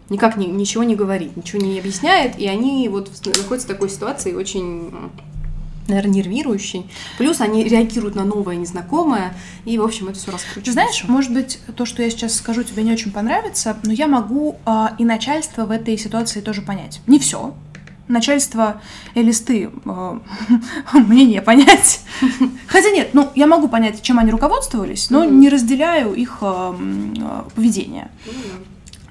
[0.08, 4.34] никак ни, ничего не говорит, ничего не объясняет, и они вот находятся в такой ситуации
[4.34, 4.90] очень
[5.88, 6.86] наверное, нервирующий.
[7.18, 10.72] Плюс они реагируют на новое, незнакомое, и, в общем, это все раскручивается.
[10.72, 14.56] Знаешь, может быть, то, что я сейчас скажу, тебе не очень понравится, но я могу
[14.64, 17.00] э, и начальство в этой ситуации тоже понять.
[17.06, 17.54] Не все.
[18.08, 18.80] Начальство
[19.14, 20.18] и листы э,
[20.94, 22.00] мне не понять.
[22.66, 26.74] Хотя нет, ну, я могу понять, чем они руководствовались, но не разделяю их э,
[27.54, 28.10] поведение.
[28.26, 28.32] Ну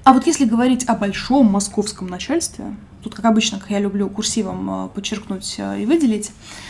[0.04, 4.88] а вот если говорить о большом московском начальстве, тут, как обычно, как я люблю курсивом
[4.94, 6.65] подчеркнуть и выделить, а,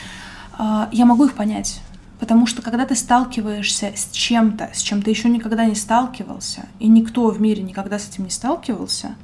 [0.59, 1.81] я могу их понять.
[2.19, 6.89] Потому что когда ты сталкиваешься с чем-то, с чем ты еще никогда не сталкивался, и
[6.89, 9.17] никто в мире никогда с этим не сталкивался,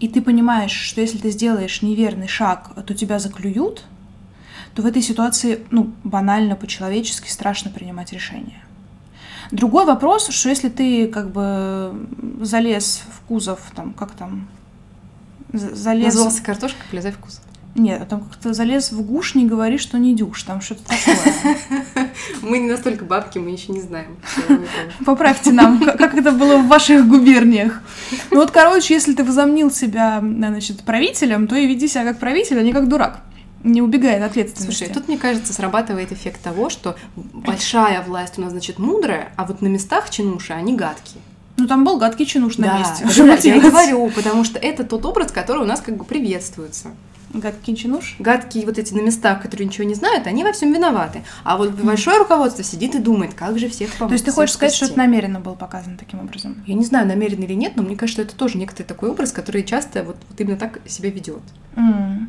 [0.00, 3.84] и ты понимаешь, что если ты сделаешь неверный шаг, то тебя заклюют,
[4.74, 8.62] то в этой ситуации, ну, банально, по-человечески страшно принимать решения.
[9.50, 12.06] Другой вопрос, что если ты как бы
[12.42, 14.48] залез в кузов, там, как там,
[15.52, 16.14] залез...
[16.14, 17.42] Назывался картошка, влезай в кузов.
[17.76, 21.56] Нет, там как-то залез в гуш, не говори, что не дюш, там что-то такое.
[22.42, 24.16] Мы не настолько бабки, мы еще не знаем.
[25.06, 27.80] Поправьте нам, как это было в ваших губерниях.
[28.30, 32.58] Ну вот, короче, если ты возомнил себя, значит, правителем, то и веди себя как правитель,
[32.58, 33.20] а не как дурак
[33.62, 34.78] не убегает от ответственности.
[34.78, 39.44] Слушай, тут, мне кажется, срабатывает эффект того, что большая власть у нас, значит, мудрая, а
[39.44, 41.20] вот на местах чинуши они гадкие.
[41.58, 43.04] Ну, там был гадкий чинуш на да, месте.
[43.04, 46.92] Да, я и говорю, потому что это тот образ, который у нас как бы приветствуется.
[47.32, 48.16] Гадкий чинуш?
[48.18, 51.22] Гадкие вот эти на местах, которые ничего не знают, они во всем виноваты.
[51.44, 54.10] А вот большое руководство сидит и думает, как же всех помочь.
[54.10, 56.62] То есть ты хочешь сказать, что это намеренно было показано таким образом?
[56.66, 59.32] Я не знаю, намеренно или нет, но мне кажется, что это тоже некоторый такой образ,
[59.32, 61.42] который часто вот, вот именно так себя ведет.
[61.76, 62.26] Mm.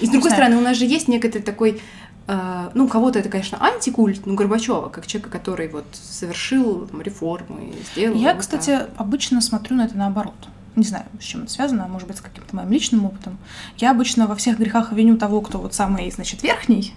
[0.00, 0.60] И с другой не стороны, знаю.
[0.60, 1.80] у нас же есть некоторый такой
[2.28, 7.74] Uh, ну, кого-то это, конечно, антикульт, ну, Горбачева, как человека, который вот совершил там, реформы,
[7.92, 8.16] сделал.
[8.16, 8.90] Я, вот кстати, так.
[8.96, 10.36] обычно смотрю на это наоборот
[10.76, 13.38] не знаю, с чем это связано, может быть, с каким-то моим личным опытом.
[13.76, 16.94] Я обычно во всех грехах виню того, кто вот самый, значит, верхний,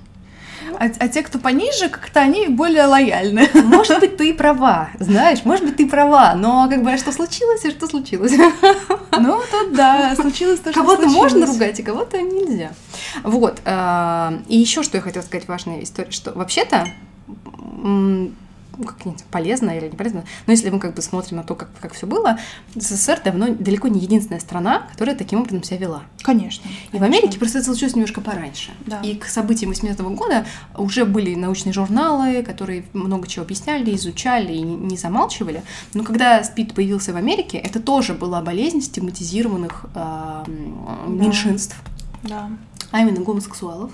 [0.80, 3.50] а, а те, кто пониже, как-то они более лояльны.
[3.64, 7.64] Может быть, ты права, знаешь, может быть, ты права, но как бы а что случилось
[7.66, 8.34] и что случилось?
[9.18, 12.74] Ну, тут да, случилось то, что Кого-то можно ругать, а кого-то нельзя.
[13.24, 13.62] Вот.
[13.64, 16.86] А, и еще что я хотела сказать важная история, что вообще-то
[18.78, 18.98] ну, как
[19.32, 22.08] полезно или не полезно, но если мы как бы смотрим на то, как, как все
[22.08, 22.40] было,
[22.76, 26.04] СССР давно далеко не единственная страна, которая таким образом себя вела.
[26.22, 26.70] Конечно.
[26.92, 28.72] И в Америке просто это случилось немножко пораньше.
[28.86, 29.02] Да.
[29.02, 30.46] И к событиям 80-го года
[30.78, 35.64] уже были научные журналы, которые много чего объясняли, изучали и не замалчивали.
[35.94, 40.44] Но когда СПИД появился в Америке, это тоже была болезнь стигматизированных э,
[41.08, 41.78] меньшинств.
[42.24, 42.50] Да.
[42.92, 43.92] А именно гомосексуалов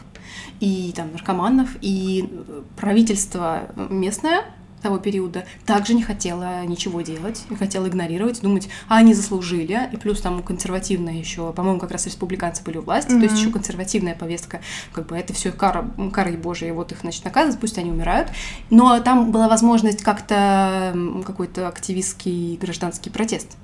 [0.60, 2.30] и там наркоманов, и
[2.78, 4.46] правительство местное
[4.82, 9.98] того периода также не хотела ничего делать, не хотела игнорировать, думать, а они заслужили, и
[9.98, 13.20] плюс там консервативная еще, по-моему, как раз республиканцы были у власти, mm-hmm.
[13.20, 17.24] то есть еще консервативная повестка, как бы это все кара, карой божьей, вот их, значит,
[17.24, 18.30] наказывают, пусть они умирают,
[18.70, 23.58] но там была возможность как-то какой-то активистский гражданский протест.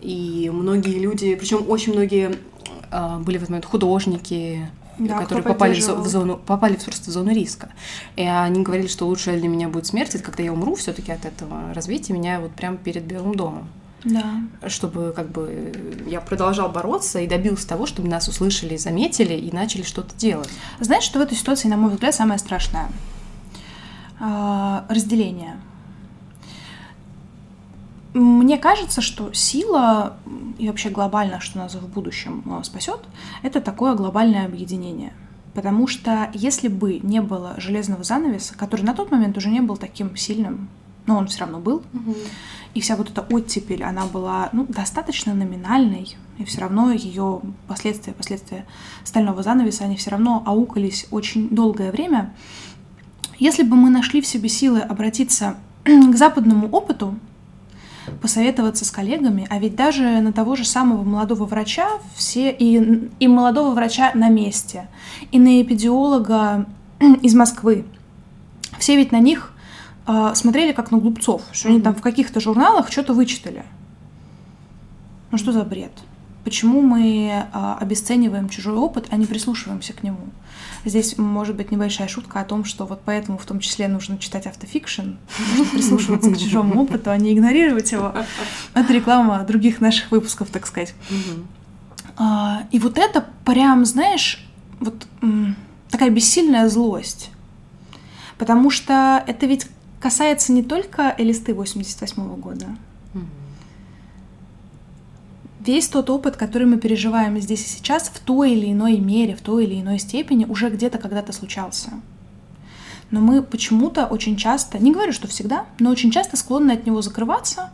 [0.00, 2.36] И многие люди, причем очень многие
[2.90, 4.68] э, были в этот момент художники,
[5.08, 7.70] да, которые попали в, зону, попали просто в зону риска.
[8.16, 11.24] И они говорили, что лучшая для меня будет смерть, это когда я умру все-таки от
[11.24, 13.68] этого развития меня вот прямо перед Белым домом.
[14.04, 14.42] Да.
[14.66, 15.72] Чтобы как бы
[16.08, 20.48] я продолжал бороться и добился того, чтобы нас услышали, заметили и начали что-то делать.
[20.80, 22.88] Знаешь, что в этой ситуации, на мой взгляд, самое страшное?
[24.18, 25.56] А, разделение.
[28.14, 30.16] Мне кажется, что сила
[30.58, 33.00] и вообще глобально, что нас в будущем э, спасет,
[33.42, 35.14] это такое глобальное объединение.
[35.54, 39.76] Потому что если бы не было железного занавеса, который на тот момент уже не был
[39.76, 40.68] таким сильным,
[41.06, 42.14] но он все равно был, угу.
[42.74, 48.12] и вся вот эта оттепель, она была ну, достаточно номинальной, и все равно ее последствия,
[48.12, 48.66] последствия
[49.04, 52.34] стального занавеса, они все равно аукались очень долгое время.
[53.38, 57.18] Если бы мы нашли в себе силы обратиться к западному опыту,
[58.20, 63.28] посоветоваться с коллегами, а ведь даже на того же самого молодого врача все и, и
[63.28, 64.88] молодого врача на месте,
[65.30, 66.66] и на эпидиолога
[67.22, 67.84] из Москвы,
[68.78, 69.52] все ведь на них
[70.06, 73.64] э, смотрели как на глупцов, что они там в каких-то журналах что-то вычитали.
[75.30, 75.92] Ну что за бред?
[76.44, 80.18] Почему мы э, обесцениваем чужой опыт, а не прислушиваемся к нему?
[80.84, 84.46] Здесь может быть небольшая шутка о том, что вот поэтому в том числе нужно читать
[84.46, 85.12] автофикшн,
[85.56, 88.12] нужно прислушиваться к чужому опыту, а не игнорировать его.
[88.74, 90.94] Это реклама других наших выпусков, так сказать.
[92.16, 94.44] А, и вот это прям, знаешь,
[94.80, 95.06] вот
[95.90, 97.30] такая бессильная злость.
[98.36, 99.68] Потому что это ведь
[100.00, 102.66] касается не только Элисты 88 года,
[105.64, 109.40] весь тот опыт, который мы переживаем здесь и сейчас, в той или иной мере, в
[109.40, 111.90] той или иной степени уже где-то когда-то случался.
[113.10, 117.02] Но мы почему-то очень часто, не говорю, что всегда, но очень часто склонны от него
[117.02, 117.70] закрываться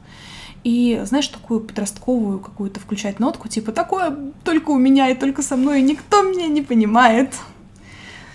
[0.64, 5.56] и, знаешь, такую подростковую какую-то включать нотку, типа «такое только у меня и только со
[5.56, 7.34] мной, и никто меня не понимает».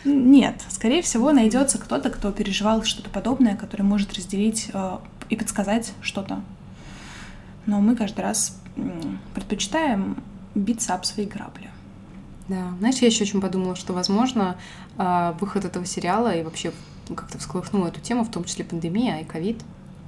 [0.05, 4.97] Нет, скорее всего, найдется кто-то, кто переживал что-то подобное, который может разделить э,
[5.29, 6.41] и подсказать что-то.
[7.65, 8.61] Но мы каждый раз
[9.33, 10.17] предпочитаем
[10.55, 11.69] биться об свои грабли.
[12.47, 14.57] Да, знаешь, я еще очень подумала, что, возможно,
[14.97, 16.73] а, выход этого сериала и вообще
[17.15, 19.61] как-то всколыхнул эту тему, в том числе пандемия и ковид,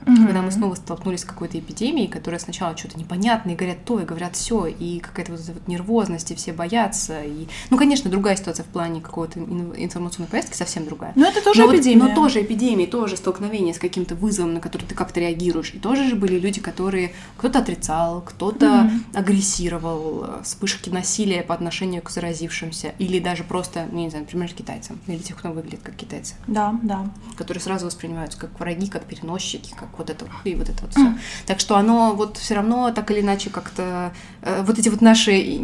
[0.05, 0.25] Угу.
[0.25, 4.05] Когда мы снова столкнулись с какой-то эпидемией, которая сначала что-то непонятное, и говорят то, и
[4.05, 7.23] говорят все, и какая-то вот эта вот нервозность, и все боятся.
[7.23, 7.47] И...
[7.69, 11.13] Ну, конечно, другая ситуация в плане какого-то информационной повестки, совсем другая.
[11.15, 12.01] Но это тоже но эпидемия.
[12.01, 15.71] Вот, но тоже эпидемия, тоже столкновение с каким-то вызовом, на который ты как-то реагируешь.
[15.73, 19.19] И тоже же были люди, которые кто-то отрицал, кто-то угу.
[19.19, 24.53] агрессировал, э, вспышки насилия по отношению к заразившимся, или даже просто, ну, не знаю, например,
[24.53, 26.35] китайцам, или тех, кто выглядит как китайцы.
[26.47, 27.09] Да, да.
[27.37, 31.13] Которые сразу воспринимаются как враги, как переносчики, как вот это и вот это вот все.
[31.45, 35.59] Так что оно вот все равно так или иначе как-то э, вот эти вот наши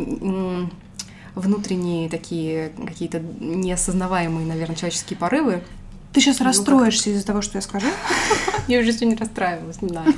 [1.35, 5.63] внутренние такие какие-то неосознаваемые, наверное, человеческие порывы.
[6.13, 7.87] Ты сейчас ну, расстроишься из-за того, что я скажу?
[8.67, 10.13] Я уже сегодня расстраивалась, не знаю.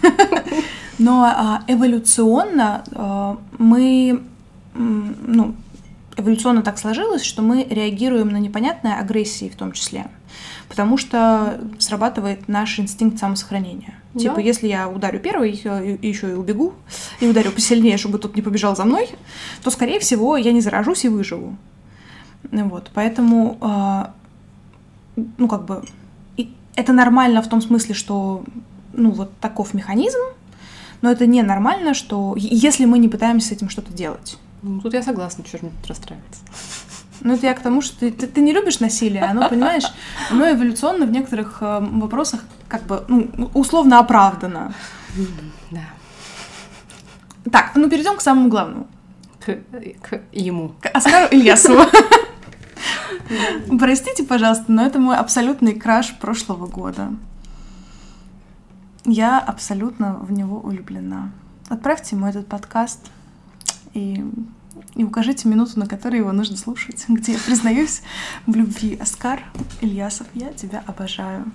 [0.98, 4.24] Но а, эволюционно а, мы,
[4.74, 5.56] ну,
[6.18, 10.08] эволюционно так сложилось, что мы реагируем на непонятные агрессии в том числе
[10.74, 13.94] потому что срабатывает наш инстинкт самосохранения.
[14.14, 14.20] Да.
[14.20, 16.74] Типа, если я ударю первый, и еще и убегу,
[17.20, 19.10] и ударю посильнее, чтобы тот не побежал за мной,
[19.64, 21.58] то, скорее всего, я не заражусь и выживу.
[22.52, 25.84] Вот, поэтому, э, ну, как бы,
[26.76, 28.44] это нормально в том смысле, что,
[28.94, 30.20] ну, вот таков механизм,
[31.02, 34.38] но это не нормально, что если мы не пытаемся с этим что-то делать.
[34.62, 36.42] Ну, тут я согласна, что же мне тут расстраиваться.
[37.22, 39.86] Ну, это я к тому, что ты, ты, ты не любишь насилие, оно, понимаешь,
[40.30, 44.74] оно эволюционно в некоторых э, вопросах как бы, ну, условно оправдано.
[45.72, 45.82] Да.
[47.52, 48.88] Так, ну перейдем к самому главному.
[49.46, 49.60] К,
[50.02, 50.74] к ему.
[50.82, 51.84] К Оскару Ильясову.
[53.80, 57.12] Простите, пожалуйста, но это мой абсолютный краш прошлого года.
[59.06, 61.32] Я абсолютно в него влюблена.
[61.70, 63.12] Отправьте ему этот подкаст
[63.94, 64.24] и,
[64.96, 68.02] и укажите минуту, на которой его нужно слушать, где я признаюсь
[68.46, 68.98] в любви.
[69.00, 69.44] Оскар
[69.82, 71.46] Ильясов, я тебя обожаю.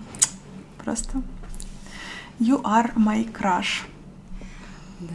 [0.83, 1.23] Просто
[2.41, 3.83] you are my crush.
[5.01, 5.15] Да.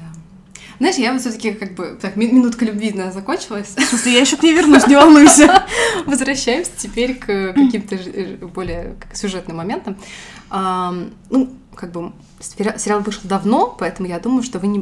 [0.79, 3.69] Знаешь, я все-таки как бы так минутка любви на закончилась.
[3.69, 5.65] Смысле, я еще не вернусь, не волнуйся.
[6.05, 7.97] Возвращаемся теперь к каким-то
[8.47, 9.97] более сюжетным моментам.
[10.51, 14.79] Ну, как бы сериал вышел давно, поэтому я думаю, что вы не,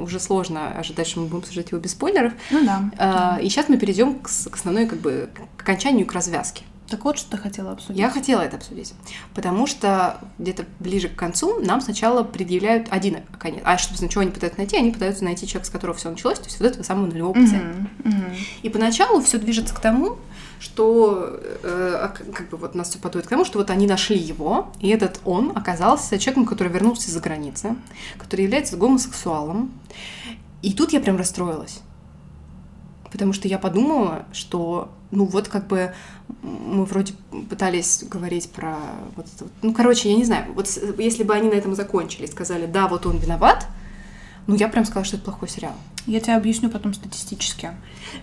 [0.00, 2.32] уже сложно ожидать, что мы будем обсуждать его без спойлеров.
[2.50, 2.90] Ну да.
[2.98, 6.64] А, и сейчас мы перейдем к, к основной, как бы, к окончанию, к развязке.
[6.92, 7.98] Так вот, что ты хотела обсудить.
[7.98, 8.92] Я хотела это обсудить,
[9.32, 13.62] потому что где-то ближе к концу нам сначала предъявляют один конец.
[13.64, 16.44] А чтобы ничего они пытаются найти, они пытаются найти человека, с которого все началось, то
[16.44, 17.88] есть вот этого самого нулевого пациента.
[18.04, 18.36] Mm-hmm.
[18.60, 20.18] И поначалу все движется к тому,
[20.60, 24.70] что э, как бы вот нас все подводит к тому, что вот они нашли его,
[24.78, 27.74] и этот он оказался человеком, который вернулся из-за границы,
[28.18, 29.72] который является гомосексуалом.
[30.60, 31.80] И тут я прям расстроилась.
[33.12, 35.92] Потому что я подумала, что, ну вот как бы
[36.42, 37.12] мы вроде
[37.50, 38.78] пытались говорить про
[39.16, 39.50] вот вот.
[39.60, 40.66] Ну, короче, я не знаю, вот
[40.98, 43.68] если бы они на этом закончили, сказали, да, вот он виноват,
[44.46, 45.74] ну, я прям сказала, что это плохой сериал.
[46.06, 47.70] Я тебе объясню потом статистически.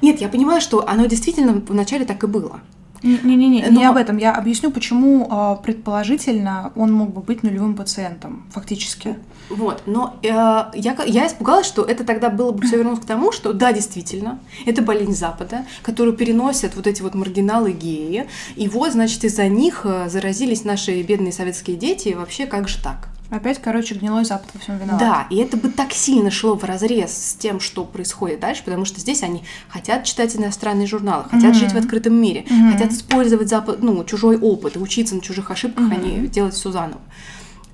[0.02, 2.60] Нет, я понимаю, что оно действительно вначале так и было.
[3.04, 3.80] Не-не-не, Но...
[3.80, 4.18] не об этом.
[4.18, 9.16] Я объясню, почему а, предположительно он мог бы быть нулевым пациентом, фактически.
[9.50, 13.32] Вот, но э, я, я испугалась, что это тогда было бы все вернулось к тому,
[13.32, 18.92] что да, действительно, это болезнь Запада, которую переносят вот эти вот маргиналы геи, и вот,
[18.92, 23.10] значит, из-за них э, заразились наши бедные советские дети, и вообще как же так?
[23.30, 25.00] Опять, короче, гнилой Запад во всем виноват.
[25.00, 28.86] Да, и это бы так сильно шло в разрез с тем, что происходит дальше, потому
[28.86, 31.60] что здесь они хотят читать иностранные журналы, хотят mm-hmm.
[31.60, 32.72] жить в открытом мире, mm-hmm.
[32.72, 35.96] хотят использовать запад, ну, чужой опыт, учиться на чужих ошибках, mm-hmm.
[35.96, 37.02] а не делать все заново.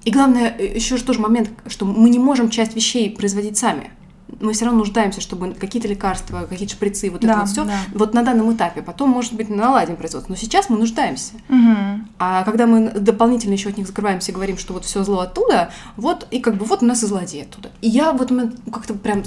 [0.04, 3.92] И главное, э, еще тоже момент, что мы не можем часть вещей производить сами
[4.40, 7.78] мы все равно нуждаемся, чтобы какие-то лекарства, какие-то шприцы, вот да, это вот все, да.
[7.94, 8.82] вот на данном этапе.
[8.82, 10.34] Потом, может быть, наладим производство.
[10.34, 11.34] Но сейчас мы нуждаемся.
[11.50, 11.76] Угу.
[12.20, 15.72] А когда мы дополнительно еще от них закрываемся и говорим, что вот все зло оттуда,
[15.96, 17.72] вот, и как бы вот у нас и злодей оттуда.
[17.82, 18.32] И я вот
[18.72, 19.24] как-то прям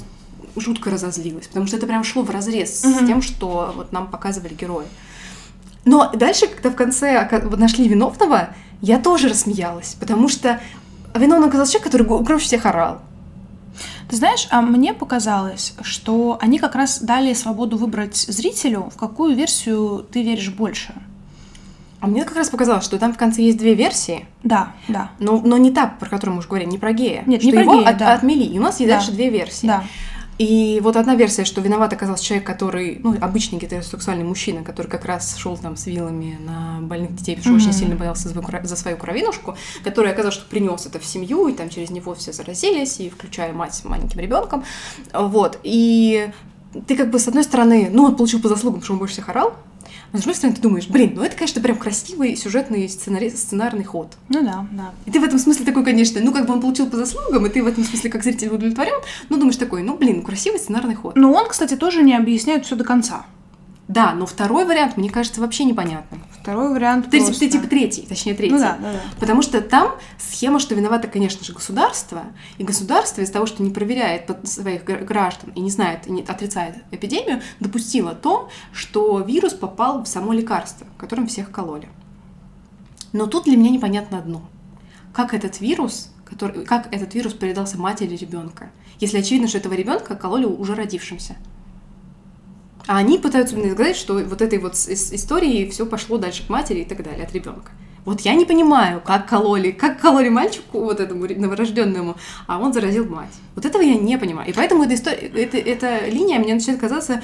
[0.56, 2.94] жутко разозлилась, потому что это прям шло в разрез угу.
[2.94, 4.86] с тем, что вот нам показывали герои.
[5.84, 8.50] Но дальше, когда в конце нашли виновного,
[8.82, 10.60] я тоже рассмеялась, потому что
[11.14, 13.00] виновным оказался человек, который громче всех орал.
[14.08, 19.34] Ты знаешь, а мне показалось, что они как раз дали свободу выбрать зрителю, в какую
[19.34, 20.94] версию ты веришь больше.
[22.00, 24.26] А мне как раз показалось, что там в конце есть две версии.
[24.44, 25.10] Да, да.
[25.18, 27.24] Но, но не та, про которую мы уже говорим, не про гея.
[27.26, 28.14] Нет, что не про его гея, от, да.
[28.14, 28.44] отмели.
[28.44, 28.98] И у нас есть да.
[28.98, 29.66] дальше две версии.
[29.66, 29.82] Да.
[30.38, 35.04] И вот одна версия, что виноват оказался человек, который, ну, обычный гетеросексуальный мужчина, который как
[35.04, 37.70] раз шел там с вилами на больных детей, потому что mm-hmm.
[37.70, 41.68] очень сильно боялся за свою кровинушку, который оказалось, что принес это в семью, и там
[41.70, 44.62] через него все заразились, и включая мать с маленьким ребенком.
[45.12, 45.58] Вот.
[45.64, 46.30] И
[46.86, 49.28] ты как бы с одной стороны, ну, он получил по заслугам, что он больше всех
[49.30, 49.54] орал,
[50.12, 53.84] но с другой стороны, ты думаешь, блин, ну это, конечно, прям красивый сюжетный сценарий, сценарный
[53.84, 54.16] ход.
[54.28, 54.92] Ну да, да.
[55.06, 57.50] И ты в этом смысле такой, конечно, ну как бы он получил по заслугам, и
[57.50, 61.16] ты в этом смысле как зритель удовлетворен, ну думаешь такой, ну блин, красивый сценарный ход.
[61.16, 63.26] Но он, кстати, тоже не объясняет все до конца.
[63.88, 66.22] Да, но второй вариант, мне кажется, вообще непонятным.
[66.42, 67.40] Второй вариант Ты, просто...
[67.40, 68.52] ты типа третий, точнее третий.
[68.52, 69.00] Ну да, да, да.
[69.18, 72.24] Потому что там схема, что виновато, конечно же, государство,
[72.58, 76.76] и государство из того, что не проверяет своих граждан и не знает, и не отрицает
[76.90, 81.88] эпидемию, допустило то, что вирус попал в само лекарство, которым всех кололи.
[83.14, 84.42] Но тут для меня непонятно одно.
[85.14, 88.70] Как этот вирус, который, как этот вирус передался матери ребенка,
[89.00, 91.36] если очевидно, что этого ребенка кололи уже родившимся.
[92.88, 96.80] А они пытаются мне сказать, что вот этой вот истории все пошло дальше к матери
[96.80, 97.70] и так далее, от ребенка.
[98.06, 102.16] Вот я не понимаю, как кололи, как кололи мальчику, вот этому новорожденному,
[102.46, 103.34] а он заразил мать.
[103.54, 104.48] Вот этого я не понимаю.
[104.48, 107.22] И поэтому эта, история, эта, эта линия мне начинает казаться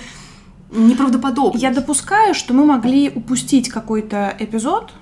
[0.70, 1.58] неправдоподобной.
[1.58, 4.92] Я допускаю, что мы могли упустить какой-то эпизод,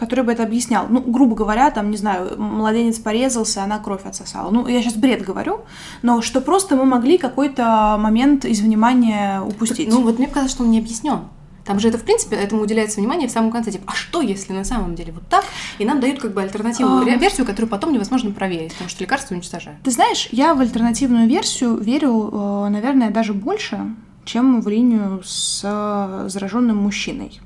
[0.00, 0.86] который бы это объяснял.
[0.88, 4.50] Ну, грубо говоря, там, не знаю, младенец порезался, она кровь отсосала.
[4.50, 5.60] Ну, я сейчас бред говорю,
[6.00, 9.88] но что просто мы могли какой-то момент из внимания упустить.
[9.88, 11.20] Ну, вот мне казалось, что он не объяснен.
[11.66, 13.70] Там же это, в принципе, этому уделяется внимание в самом конце.
[13.72, 15.44] Типа, а что, если на самом деле вот так?
[15.78, 17.16] И нам дают как бы альтернативную а...
[17.16, 19.82] версию, которую потом невозможно проверить, потому что лекарства уничтожают.
[19.82, 23.94] Ты знаешь, я в альтернативную версию верю, э, наверное, даже больше,
[24.24, 27.40] чем в линию с э, зараженным мужчиной.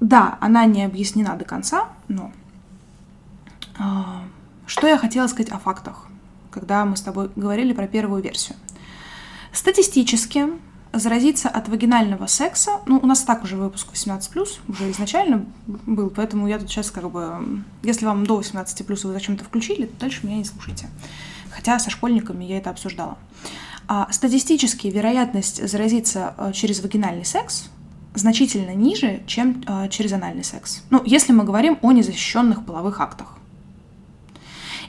[0.00, 2.32] Да, она не объяснена до конца, но
[3.78, 4.24] а,
[4.66, 6.06] что я хотела сказать о фактах,
[6.50, 8.56] когда мы с тобой говорили про первую версию.
[9.52, 10.46] Статистически
[10.92, 12.80] заразиться от вагинального секса.
[12.86, 17.10] Ну, у нас так уже выпуск 18+, уже изначально был, поэтому я тут сейчас как
[17.10, 17.62] бы...
[17.82, 20.88] Если вам до 18+, вы зачем-то включили, то дальше меня не слушайте.
[21.50, 23.18] Хотя со школьниками я это обсуждала.
[23.86, 27.68] А статистически вероятность заразиться э, через вагинальный секс
[28.14, 30.82] значительно ниже, чем э, через анальный секс.
[30.90, 33.36] Ну, если мы говорим о незащищенных половых актах.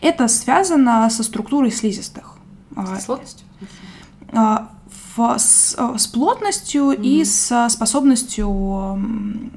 [0.02, 2.38] Это связано со структурой слизистых.
[2.76, 3.48] А, с плотностью?
[4.34, 4.72] А,
[5.16, 7.04] в, с, с плотностью mm-hmm.
[7.04, 8.50] и с способностью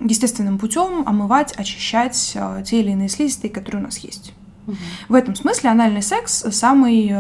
[0.01, 4.35] естественным путем омывать, очищать э, те или иные слизистые, которые у нас есть.
[4.67, 4.77] Mm-hmm.
[5.09, 7.15] В этом смысле анальный секс самый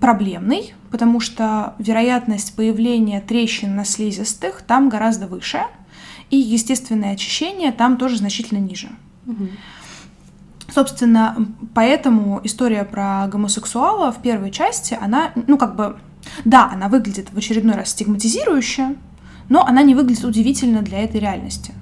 [0.00, 5.62] проблемный, потому что вероятность появления трещин на слизистых там гораздо выше,
[6.30, 8.88] и естественное очищение там тоже значительно ниже.
[10.68, 11.36] Собственно,
[11.74, 15.96] поэтому история про гомосексуала в первой части, она, ну, как бы,
[16.44, 18.96] да, она выглядит в очередной раз стигматизирующе,
[19.48, 21.72] но она не выглядит удивительно для этой реальности.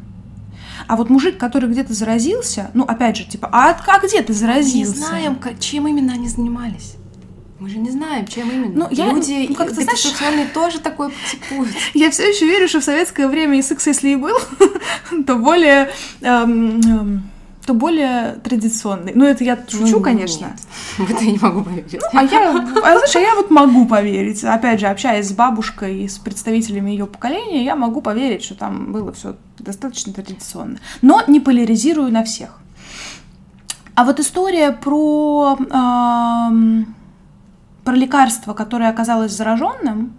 [0.87, 4.77] А вот мужик, который где-то заразился, ну, опять же, типа, а, а где ты заразился?
[4.77, 6.97] Не знаем, чем именно они занимались.
[7.61, 8.85] Мы же не знаем, чем именно.
[8.85, 11.71] Ну, я, Люди ну, как-то, знаешь, сексуальные тоже такое практикуют.
[11.95, 14.37] Я все еще верю, что в советское время и секс, если и был,
[15.27, 15.91] то более
[16.21, 17.23] эм, эм,
[17.65, 19.13] то более традиционный.
[19.15, 20.47] Ну, это я шучу, ну, конечно.
[20.47, 20.61] Нет.
[21.09, 21.93] В это я не могу поверить.
[21.93, 24.45] Ну, а я, а, знаешь, а я вот могу поверить.
[24.45, 28.93] Опять же, общаясь с бабушкой и с представителями ее поколения, я могу поверить, что там
[28.93, 30.79] было все достаточно традиционно.
[31.03, 32.59] Но не поляризирую на всех.
[33.95, 36.85] А вот история про, э,
[37.85, 40.15] про лекарство, которое оказалось зараженным,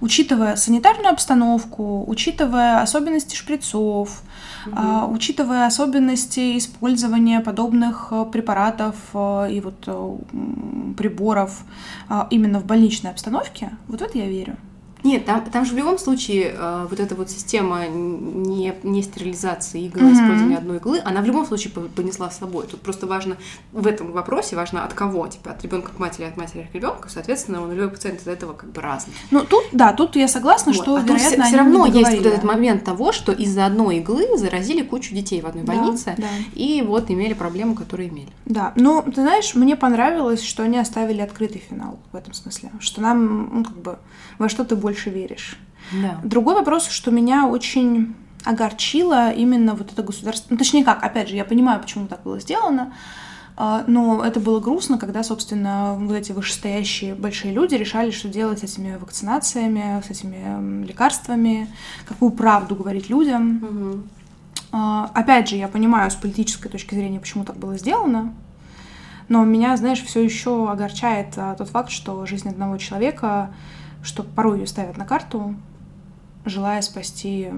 [0.00, 4.22] учитывая санитарную обстановку, учитывая особенности шприцов,
[4.66, 5.12] угу.
[5.12, 10.16] учитывая особенности использования подобных э, препаратов э, и вот э,
[10.96, 11.62] приборов
[12.30, 14.56] именно в больничной обстановке, вот в это я верю.
[15.04, 19.84] Нет, там, там же в любом случае э, вот эта вот система не, не стерилизации
[19.84, 20.14] иглы, mm-hmm.
[20.14, 22.66] использования одной иглы, она в любом случае понесла с собой.
[22.66, 23.36] Тут просто важно
[23.72, 27.08] в этом вопросе важно от кого, типа от ребенка к матери, от матери к ребенку,
[27.08, 29.12] соответственно, у нулевой пациент из этого как бы разный.
[29.30, 30.82] Ну тут, да, тут я согласна, вот.
[30.82, 34.82] что а вероятно, все равно есть вот этот момент того, что из-за одной иглы заразили
[34.82, 36.28] кучу детей в одной больнице, да, да.
[36.54, 38.30] и вот имели проблему, которую имели.
[38.46, 43.02] Да, ну ты знаешь, мне понравилось, что они оставили открытый финал в этом смысле, что
[43.02, 43.98] нам, ну как бы
[44.38, 45.56] во что ты больше веришь.
[45.92, 46.20] Да.
[46.22, 48.14] Другой вопрос, что меня очень
[48.44, 50.48] огорчило именно вот это государство.
[50.50, 52.92] Ну, точнее как, опять же, я понимаю, почему так было сделано,
[53.56, 58.60] а, но это было грустно, когда, собственно, вот эти вышестоящие большие люди решали, что делать
[58.60, 61.68] с этими вакцинациями, с этими лекарствами,
[62.06, 63.64] какую правду говорить людям.
[63.64, 64.78] Угу.
[65.14, 68.32] Опять же, я понимаю с политической точки зрения, почему так было сделано,
[69.28, 73.50] но меня, знаешь, все еще огорчает а, тот факт, что жизнь одного человека
[74.04, 75.56] что порой ее ставят на карту,
[76.44, 77.50] желая спасти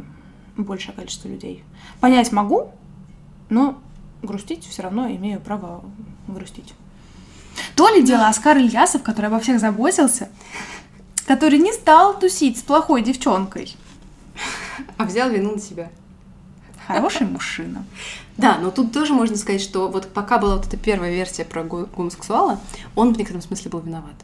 [0.57, 1.65] большее количество людей.
[2.01, 2.71] Понять могу,
[3.51, 3.79] но
[4.23, 5.85] грустить все равно имею право
[6.29, 6.73] грустить.
[7.75, 10.29] То ли дело Оскар Ильясов, который обо всех заботился,
[11.27, 13.77] который не стал тусить с плохой девчонкой.
[14.97, 15.91] А взял вину на себя.
[16.87, 17.85] Хороший мужчина.
[18.37, 21.65] Да, но тут тоже можно сказать, что вот пока была вот эта первая версия про
[21.65, 22.61] гомосексуала,
[22.95, 24.15] он в некотором смысле был виноват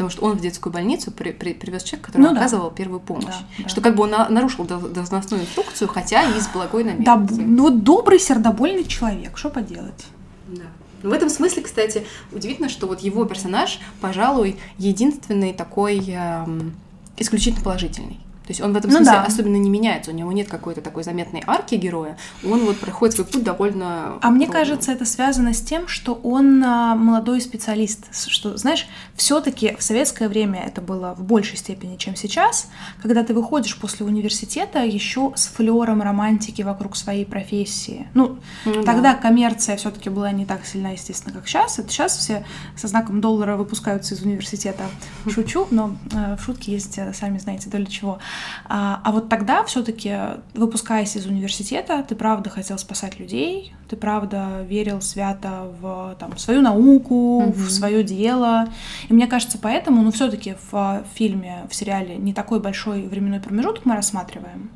[0.00, 2.74] потому что он в детскую больницу при, при, привез человека, который ну, оказывал да.
[2.74, 3.34] первую помощь.
[3.58, 3.88] Да, что да.
[3.90, 7.36] как бы он на, нарушил должностную инструкцию, хотя и с благой намеренностью.
[7.36, 10.06] Да, ну вот добрый, сердобольный человек, что поделать.
[10.48, 10.62] Да.
[11.02, 16.72] Ну, в этом смысле, кстати, удивительно, что вот его персонаж, пожалуй, единственный такой эм,
[17.18, 18.20] исключительно положительный.
[18.50, 19.22] То есть он в этом ну, смысле да.
[19.22, 23.24] особенно не меняется, у него нет какой-то такой заметной арки героя, он вот проходит свой
[23.28, 24.18] путь довольно...
[24.20, 29.40] А мне кажется, это связано с тем, что он а, молодой специалист, что, знаешь, все
[29.40, 32.66] таки в советское время это было в большей степени, чем сейчас,
[33.00, 38.08] когда ты выходишь после университета еще с флером романтики вокруг своей профессии.
[38.14, 39.14] Ну, ну тогда да.
[39.14, 41.78] коммерция все таки была не так сильна, естественно, как сейчас.
[41.78, 42.44] Это сейчас все
[42.76, 44.86] со знаком доллара выпускаются из университета.
[45.30, 48.18] Шучу, но э, в шутке есть, э, сами знаете, доля чего.
[48.66, 50.14] А, а вот тогда все-таки,
[50.54, 56.60] выпускаясь из университета, ты правда хотел спасать людей, ты правда верил свято в там, свою
[56.60, 57.52] науку, mm-hmm.
[57.52, 58.68] в свое дело.
[59.08, 63.84] И мне кажется, поэтому, ну, все-таки в фильме, в сериале не такой большой временной промежуток
[63.84, 64.70] мы рассматриваем.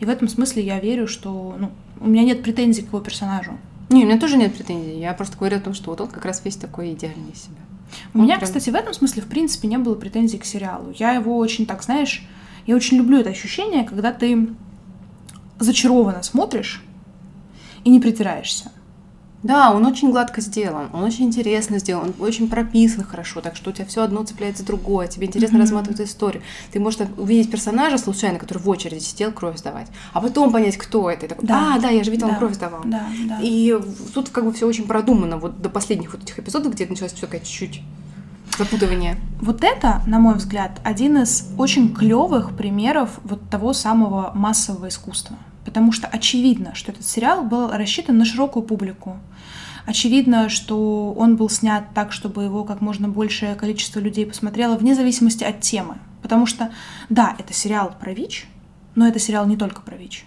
[0.00, 3.58] И в этом смысле я верю, что ну, у меня нет претензий к его персонажу.
[3.88, 4.98] Не, у меня тоже нет претензий.
[4.98, 7.60] Я просто говорю о том, что вот он как раз весь такой идеальный из себя.
[8.14, 8.46] У он меня, прям...
[8.46, 10.94] кстати, в этом смысле, в принципе, не было претензий к сериалу.
[10.98, 12.26] Я его очень так, знаешь,
[12.66, 14.48] я, очень люблю это ощущение, когда ты
[15.58, 16.82] зачарованно смотришь
[17.84, 18.70] и не притираешься.
[19.42, 23.70] Да, он очень гладко сделан, он очень интересно сделан, он очень прописан хорошо, так что
[23.70, 25.62] у тебя все одно цепляется другое, тебе интересно mm-hmm.
[25.62, 26.42] разматывать историю.
[26.70, 31.10] Ты можешь увидеть персонажа случайно, который в очереди сидел кровь сдавать, а потом понять, кто
[31.10, 31.26] это.
[31.26, 31.74] И такой, да.
[31.74, 32.34] А, да, я же видела, да.
[32.34, 32.82] он кровь сдавал.
[32.84, 33.40] Да, да.
[33.42, 33.76] И
[34.14, 37.22] тут как бы все очень продумано, вот до последних вот этих эпизодов, где началось все
[37.22, 37.82] такое чуть-чуть
[38.58, 39.16] запутывание.
[39.40, 45.36] Вот это, на мой взгляд, один из очень клевых примеров вот того самого массового искусства.
[45.64, 49.16] Потому что очевидно, что этот сериал был рассчитан на широкую публику.
[49.86, 54.94] Очевидно, что он был снят так, чтобы его как можно большее количество людей посмотрело, вне
[54.94, 55.96] зависимости от темы.
[56.22, 56.70] Потому что,
[57.08, 58.46] да, это сериал про ВИЧ,
[58.94, 60.24] но это сериал не только про ВИЧ.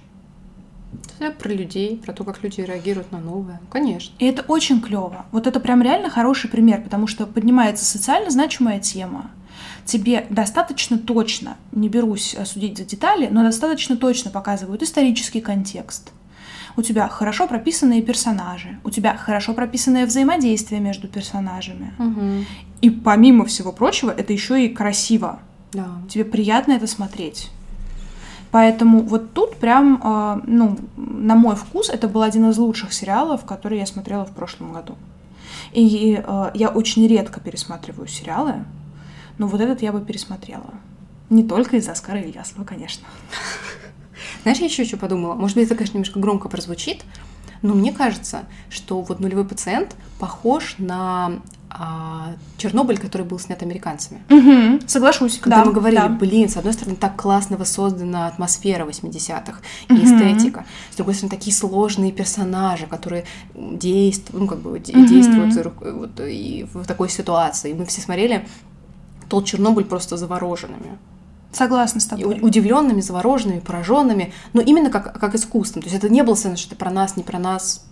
[1.20, 3.60] Это про людей, про то, как люди реагируют на новое.
[3.70, 4.14] Конечно.
[4.20, 5.26] И это очень клево.
[5.32, 9.32] Вот это прям реально хороший пример, потому что поднимается социально значимая тема.
[9.86, 16.12] Тебе достаточно точно, не берусь судить за детали, но достаточно точно показывают исторический контекст.
[16.78, 21.94] У тебя хорошо прописанные персонажи, у тебя хорошо прописанное взаимодействие между персонажами.
[22.00, 22.46] Угу.
[22.82, 25.40] И помимо всего прочего, это еще и красиво.
[25.72, 25.88] Да.
[26.10, 27.50] Тебе приятно это смотреть.
[28.56, 33.44] Поэтому вот тут прям, э, ну, на мой вкус, это был один из лучших сериалов,
[33.44, 34.96] которые я смотрела в прошлом году.
[35.74, 38.64] И э, я очень редко пересматриваю сериалы,
[39.38, 40.74] но вот этот я бы пересмотрела.
[41.30, 43.06] Не только из-за Оскара Ильясова, конечно.
[44.44, 45.34] Знаешь, я еще что подумала?
[45.34, 47.04] Может быть, это, конечно, немножко громко прозвучит,
[47.62, 51.42] но мне кажется, что вот нулевой пациент похож на а,
[52.58, 54.24] Чернобыль, который был снят американцами.
[54.30, 55.38] Угу, соглашусь.
[55.40, 56.10] Когда да, мы говорили, да.
[56.10, 59.60] блин, с одной стороны, так классно воссоздана атмосфера 80-х
[59.90, 60.04] и угу.
[60.04, 64.80] эстетика, с другой стороны, такие сложные персонажи, которые действуют, ну, как бы угу.
[64.80, 67.72] действуют вот, и в такой ситуации.
[67.72, 68.48] И мы все смотрели
[69.30, 70.98] тот Чернобыль просто завороженными.
[71.56, 72.40] Согласна с тобой.
[72.42, 75.84] Удивленными, завороженными, пораженными, но именно как, как искусством.
[75.84, 77.86] То есть это не было сцена, что это про нас, не про нас.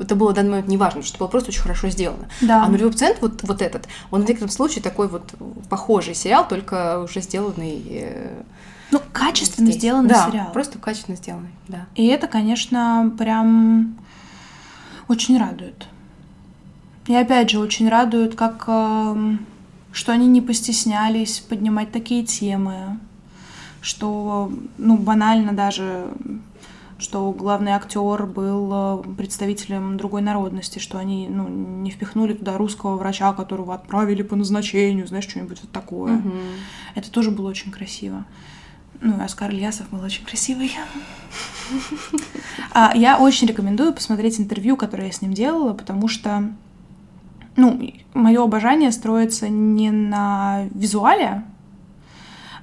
[0.00, 2.28] Это было в данный момент неважно, что это было просто очень хорошо сделано.
[2.40, 2.64] Да.
[2.64, 5.34] А нулевой пациент, вот, вот этот, он в некотором случае такой вот
[5.68, 7.82] похожий сериал, только уже сделанный...
[7.90, 8.42] Э,
[8.90, 9.80] ну, качественно здесь.
[9.80, 10.52] сделанный да, сериал.
[10.52, 11.86] просто качественно сделанный, да.
[11.94, 13.98] И это, конечно, прям
[15.08, 15.86] очень радует.
[17.06, 19.36] И опять же, очень радует, как э,
[19.92, 22.98] что они не постеснялись поднимать такие темы,
[23.82, 26.06] что, ну, банально даже,
[26.98, 32.96] что главный актер был э, представителем другой народности, что они, ну, не впихнули туда русского
[32.96, 36.16] врача, которого отправили по назначению, знаешь, что-нибудь вот такое.
[36.18, 36.32] Угу.
[36.94, 38.24] Это тоже было очень красиво.
[39.00, 40.72] Ну, и Оскар Ильясов был очень красивый.
[42.74, 46.50] А, я очень рекомендую посмотреть интервью, которое я с ним делала, потому что
[47.56, 47.80] ну,
[48.14, 51.44] мое обожание строится не на визуале,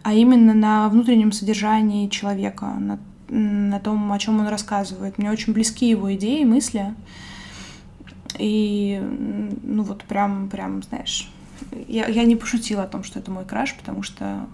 [0.03, 5.17] а именно на внутреннем содержании человека, на, на том, о чем он рассказывает.
[5.17, 6.93] Мне очень близки его идеи, мысли.
[8.37, 9.01] И,
[9.63, 11.29] ну вот прям, прям, знаешь,
[11.87, 14.47] я, я не пошутила о том, что это мой краш, потому что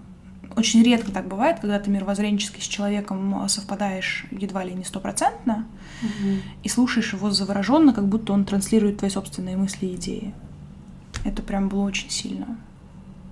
[0.56, 5.66] очень редко так бывает, когда ты мировоззренчески с человеком совпадаешь едва ли не стопроцентно,
[6.02, 6.38] угу.
[6.62, 10.34] и слушаешь его завороженно, как будто он транслирует твои собственные мысли и идеи.
[11.24, 12.56] Это прям было очень сильно.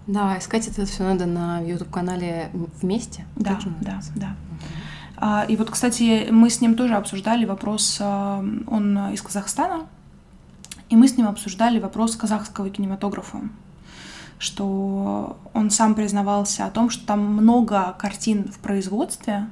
[0.06, 2.50] Да, искать это все надо на YouTube-канале
[2.82, 3.24] вместе.
[3.36, 4.36] Да, да, да.
[5.16, 9.86] А, и вот, кстати, мы с ним тоже обсуждали вопрос, а, он из Казахстана,
[10.90, 13.40] и мы с ним обсуждали вопрос казахского кинематографа
[14.38, 19.48] что он сам признавался о том, что там много картин в производстве,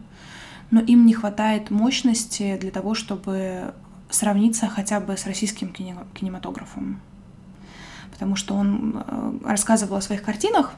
[0.70, 3.74] но им не хватает мощности для того, чтобы
[4.10, 7.00] сравниться хотя бы с российским кинематографом.
[8.10, 10.72] Потому что он э, рассказывал о своих картинах.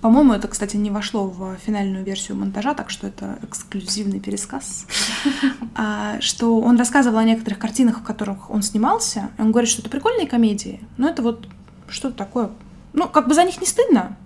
[0.00, 4.86] По-моему, это, кстати, не вошло в финальную версию монтажа, так что это эксклюзивный пересказ.
[5.76, 9.30] А, что он рассказывал о некоторых картинах, в которых он снимался.
[9.38, 11.48] Он говорит, что это прикольные комедии, но это вот
[11.88, 12.50] что-то такое
[12.92, 14.16] ну, как бы за них не стыдно,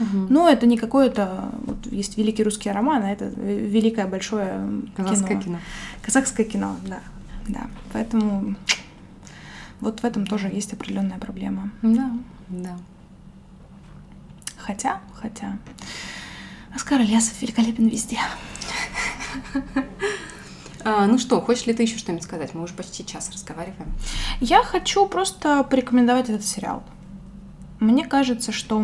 [0.00, 0.26] Угу.
[0.30, 1.50] Но это не какое-то...
[1.66, 5.42] Вот есть великий русский роман, а это великое большое Казахское кино.
[5.42, 5.58] кино.
[6.02, 7.00] Казахское кино, да.
[7.48, 7.66] да.
[7.92, 8.56] Поэтому
[9.80, 11.70] вот в этом тоже есть определенная проблема.
[11.82, 12.10] Да,
[12.48, 12.76] да.
[14.56, 15.58] Хотя, хотя...
[16.74, 18.18] Оскар Ильясов великолепен везде.
[20.86, 22.52] А, ну что, хочешь ли ты еще что-нибудь сказать?
[22.52, 23.90] Мы уже почти час разговариваем.
[24.40, 26.82] Я хочу просто порекомендовать этот сериал.
[27.84, 28.82] Мне кажется, что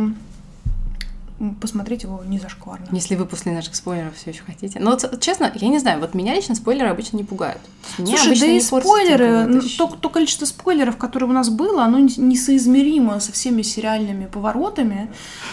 [1.60, 2.86] посмотреть его не зашкварно.
[2.92, 4.78] Если вы после наших спойлеров все еще хотите.
[4.78, 7.60] Но вот, честно, я не знаю, вот меня лично спойлеры обычно не пугают.
[7.98, 13.20] Меня Слушай, да и спойлеры, то, то количество спойлеров, которое у нас было, оно несоизмеримо
[13.20, 15.10] со всеми сериальными поворотами,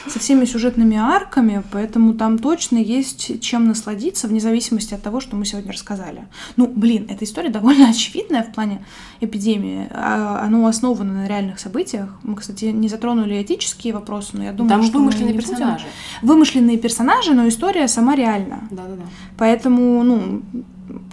[0.07, 5.35] со всеми сюжетными арками, поэтому там точно есть чем насладиться, вне зависимости от того, что
[5.35, 6.27] мы сегодня рассказали.
[6.57, 8.85] Ну, блин, эта история довольно очевидная в плане
[9.21, 9.87] эпидемии.
[9.91, 12.09] А, оно основано на реальных событиях.
[12.23, 15.33] Мы, кстати, не затронули этические вопросы, но я думаю, там что вымышленные
[15.77, 15.95] персонажи.
[16.21, 18.67] Вымышленные персонажи, но история сама реальна.
[18.71, 19.03] Да-да-да.
[19.37, 20.41] Поэтому, ну,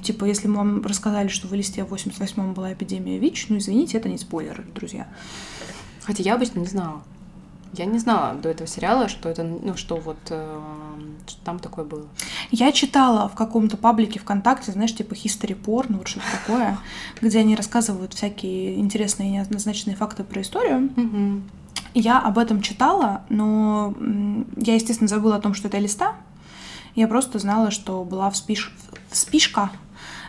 [0.03, 3.99] типа, если мы вам рассказали, что в листе в 88-м была эпидемия ВИЧ, ну, извините,
[3.99, 5.07] это не спойлер, друзья.
[6.03, 7.03] Хотя я обычно не знала.
[7.77, 10.61] Я не знала до этого сериала, что это, ну, что вот э,
[11.27, 12.07] что там такое было.
[12.53, 16.79] Я читала в каком-то паблике ВКонтакте, знаешь, типа History Porn, вот что-то такое,
[17.21, 20.93] где они рассказывают всякие интересные и неоднозначные факты про историю.
[20.97, 21.43] Угу.
[21.95, 23.95] Я об этом читала, но
[24.57, 26.17] я, естественно, забыла о том, что это листа.
[26.95, 28.73] Я просто знала, что была вспиш...
[29.11, 29.71] вспишка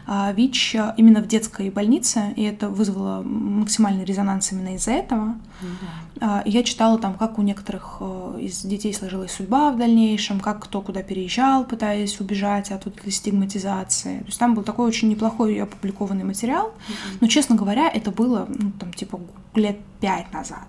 [0.07, 5.35] а, ВИЧ именно в детской больнице, и это вызвало максимальный резонанс именно из-за этого.
[5.61, 6.43] Mm-hmm.
[6.45, 10.81] Я читала там, как у некоторых э, из детей сложилась судьба в дальнейшем, как кто
[10.81, 14.19] куда переезжал, пытаясь убежать от вот этой стигматизации.
[14.19, 17.17] То есть там был такой очень неплохой опубликованный материал, mm-hmm.
[17.21, 19.19] но, честно говоря, это было, ну, там, типа,
[19.55, 20.67] лет пять назад.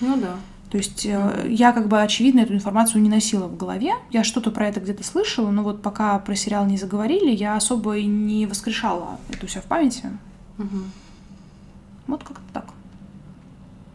[0.00, 0.36] Ну да.
[0.70, 1.52] То есть mm-hmm.
[1.52, 3.92] я как бы очевидно эту информацию не носила в голове.
[4.10, 7.96] Я что-то про это где-то слышала, но вот пока про сериал не заговорили, я особо
[7.96, 10.04] и не воскрешала это все в памяти.
[10.58, 10.84] Mm-hmm.
[12.08, 12.66] Вот как-то так.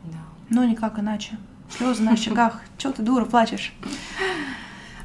[0.05, 0.19] Да.
[0.49, 1.37] Но никак иначе.
[1.69, 2.61] Слезы на щеках.
[2.77, 3.73] Чего ты, дура, плачешь?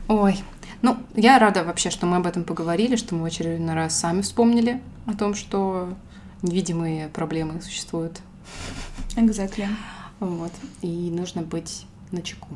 [0.07, 0.39] Ой,
[0.83, 4.21] ну, я рада вообще, что мы об этом поговорили, что мы в очередной раз сами
[4.21, 5.95] вспомнили о том, что
[6.43, 8.21] невидимые проблемы существуют.
[9.17, 9.67] Exactly.
[10.25, 10.53] Вот.
[10.81, 12.49] И нужно быть на чеку.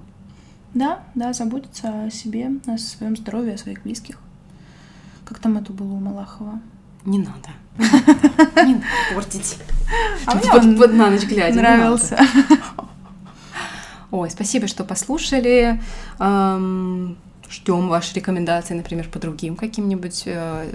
[0.75, 4.19] Да, да, заботиться о себе, о своем здоровье, о своих близких.
[5.25, 6.61] Как там это было у Малахова?
[7.05, 7.51] Не надо.
[8.67, 9.59] Не надо портить.
[10.27, 11.57] А мне под, под на ночь глядя.
[11.57, 12.19] Нравился.
[14.11, 15.81] Ой, спасибо, что послушали.
[16.19, 20.71] Ждем ваши рекомендации, например, по другим каким-нибудь э,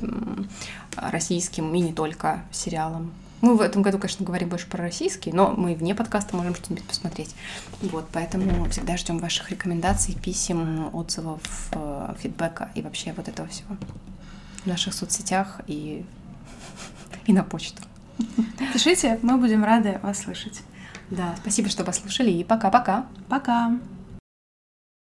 [0.96, 3.12] российским и не только сериалам.
[3.44, 6.86] Мы в этом году, конечно, говорим больше про российский, но мы вне подкаста можем что-нибудь
[6.86, 7.36] посмотреть.
[7.82, 11.42] Вот, поэтому всегда ждем ваших рекомендаций, писем, отзывов,
[11.74, 13.76] э, фидбэка и вообще вот этого всего
[14.64, 16.06] в наших соцсетях и,
[17.26, 17.82] и на почту.
[18.72, 20.62] Пишите, мы будем рады вас слышать.
[21.10, 23.08] Да, спасибо, что послушали, и пока-пока.
[23.28, 23.68] Пока.
[23.68, 23.78] -пока.
[23.78, 23.80] пока.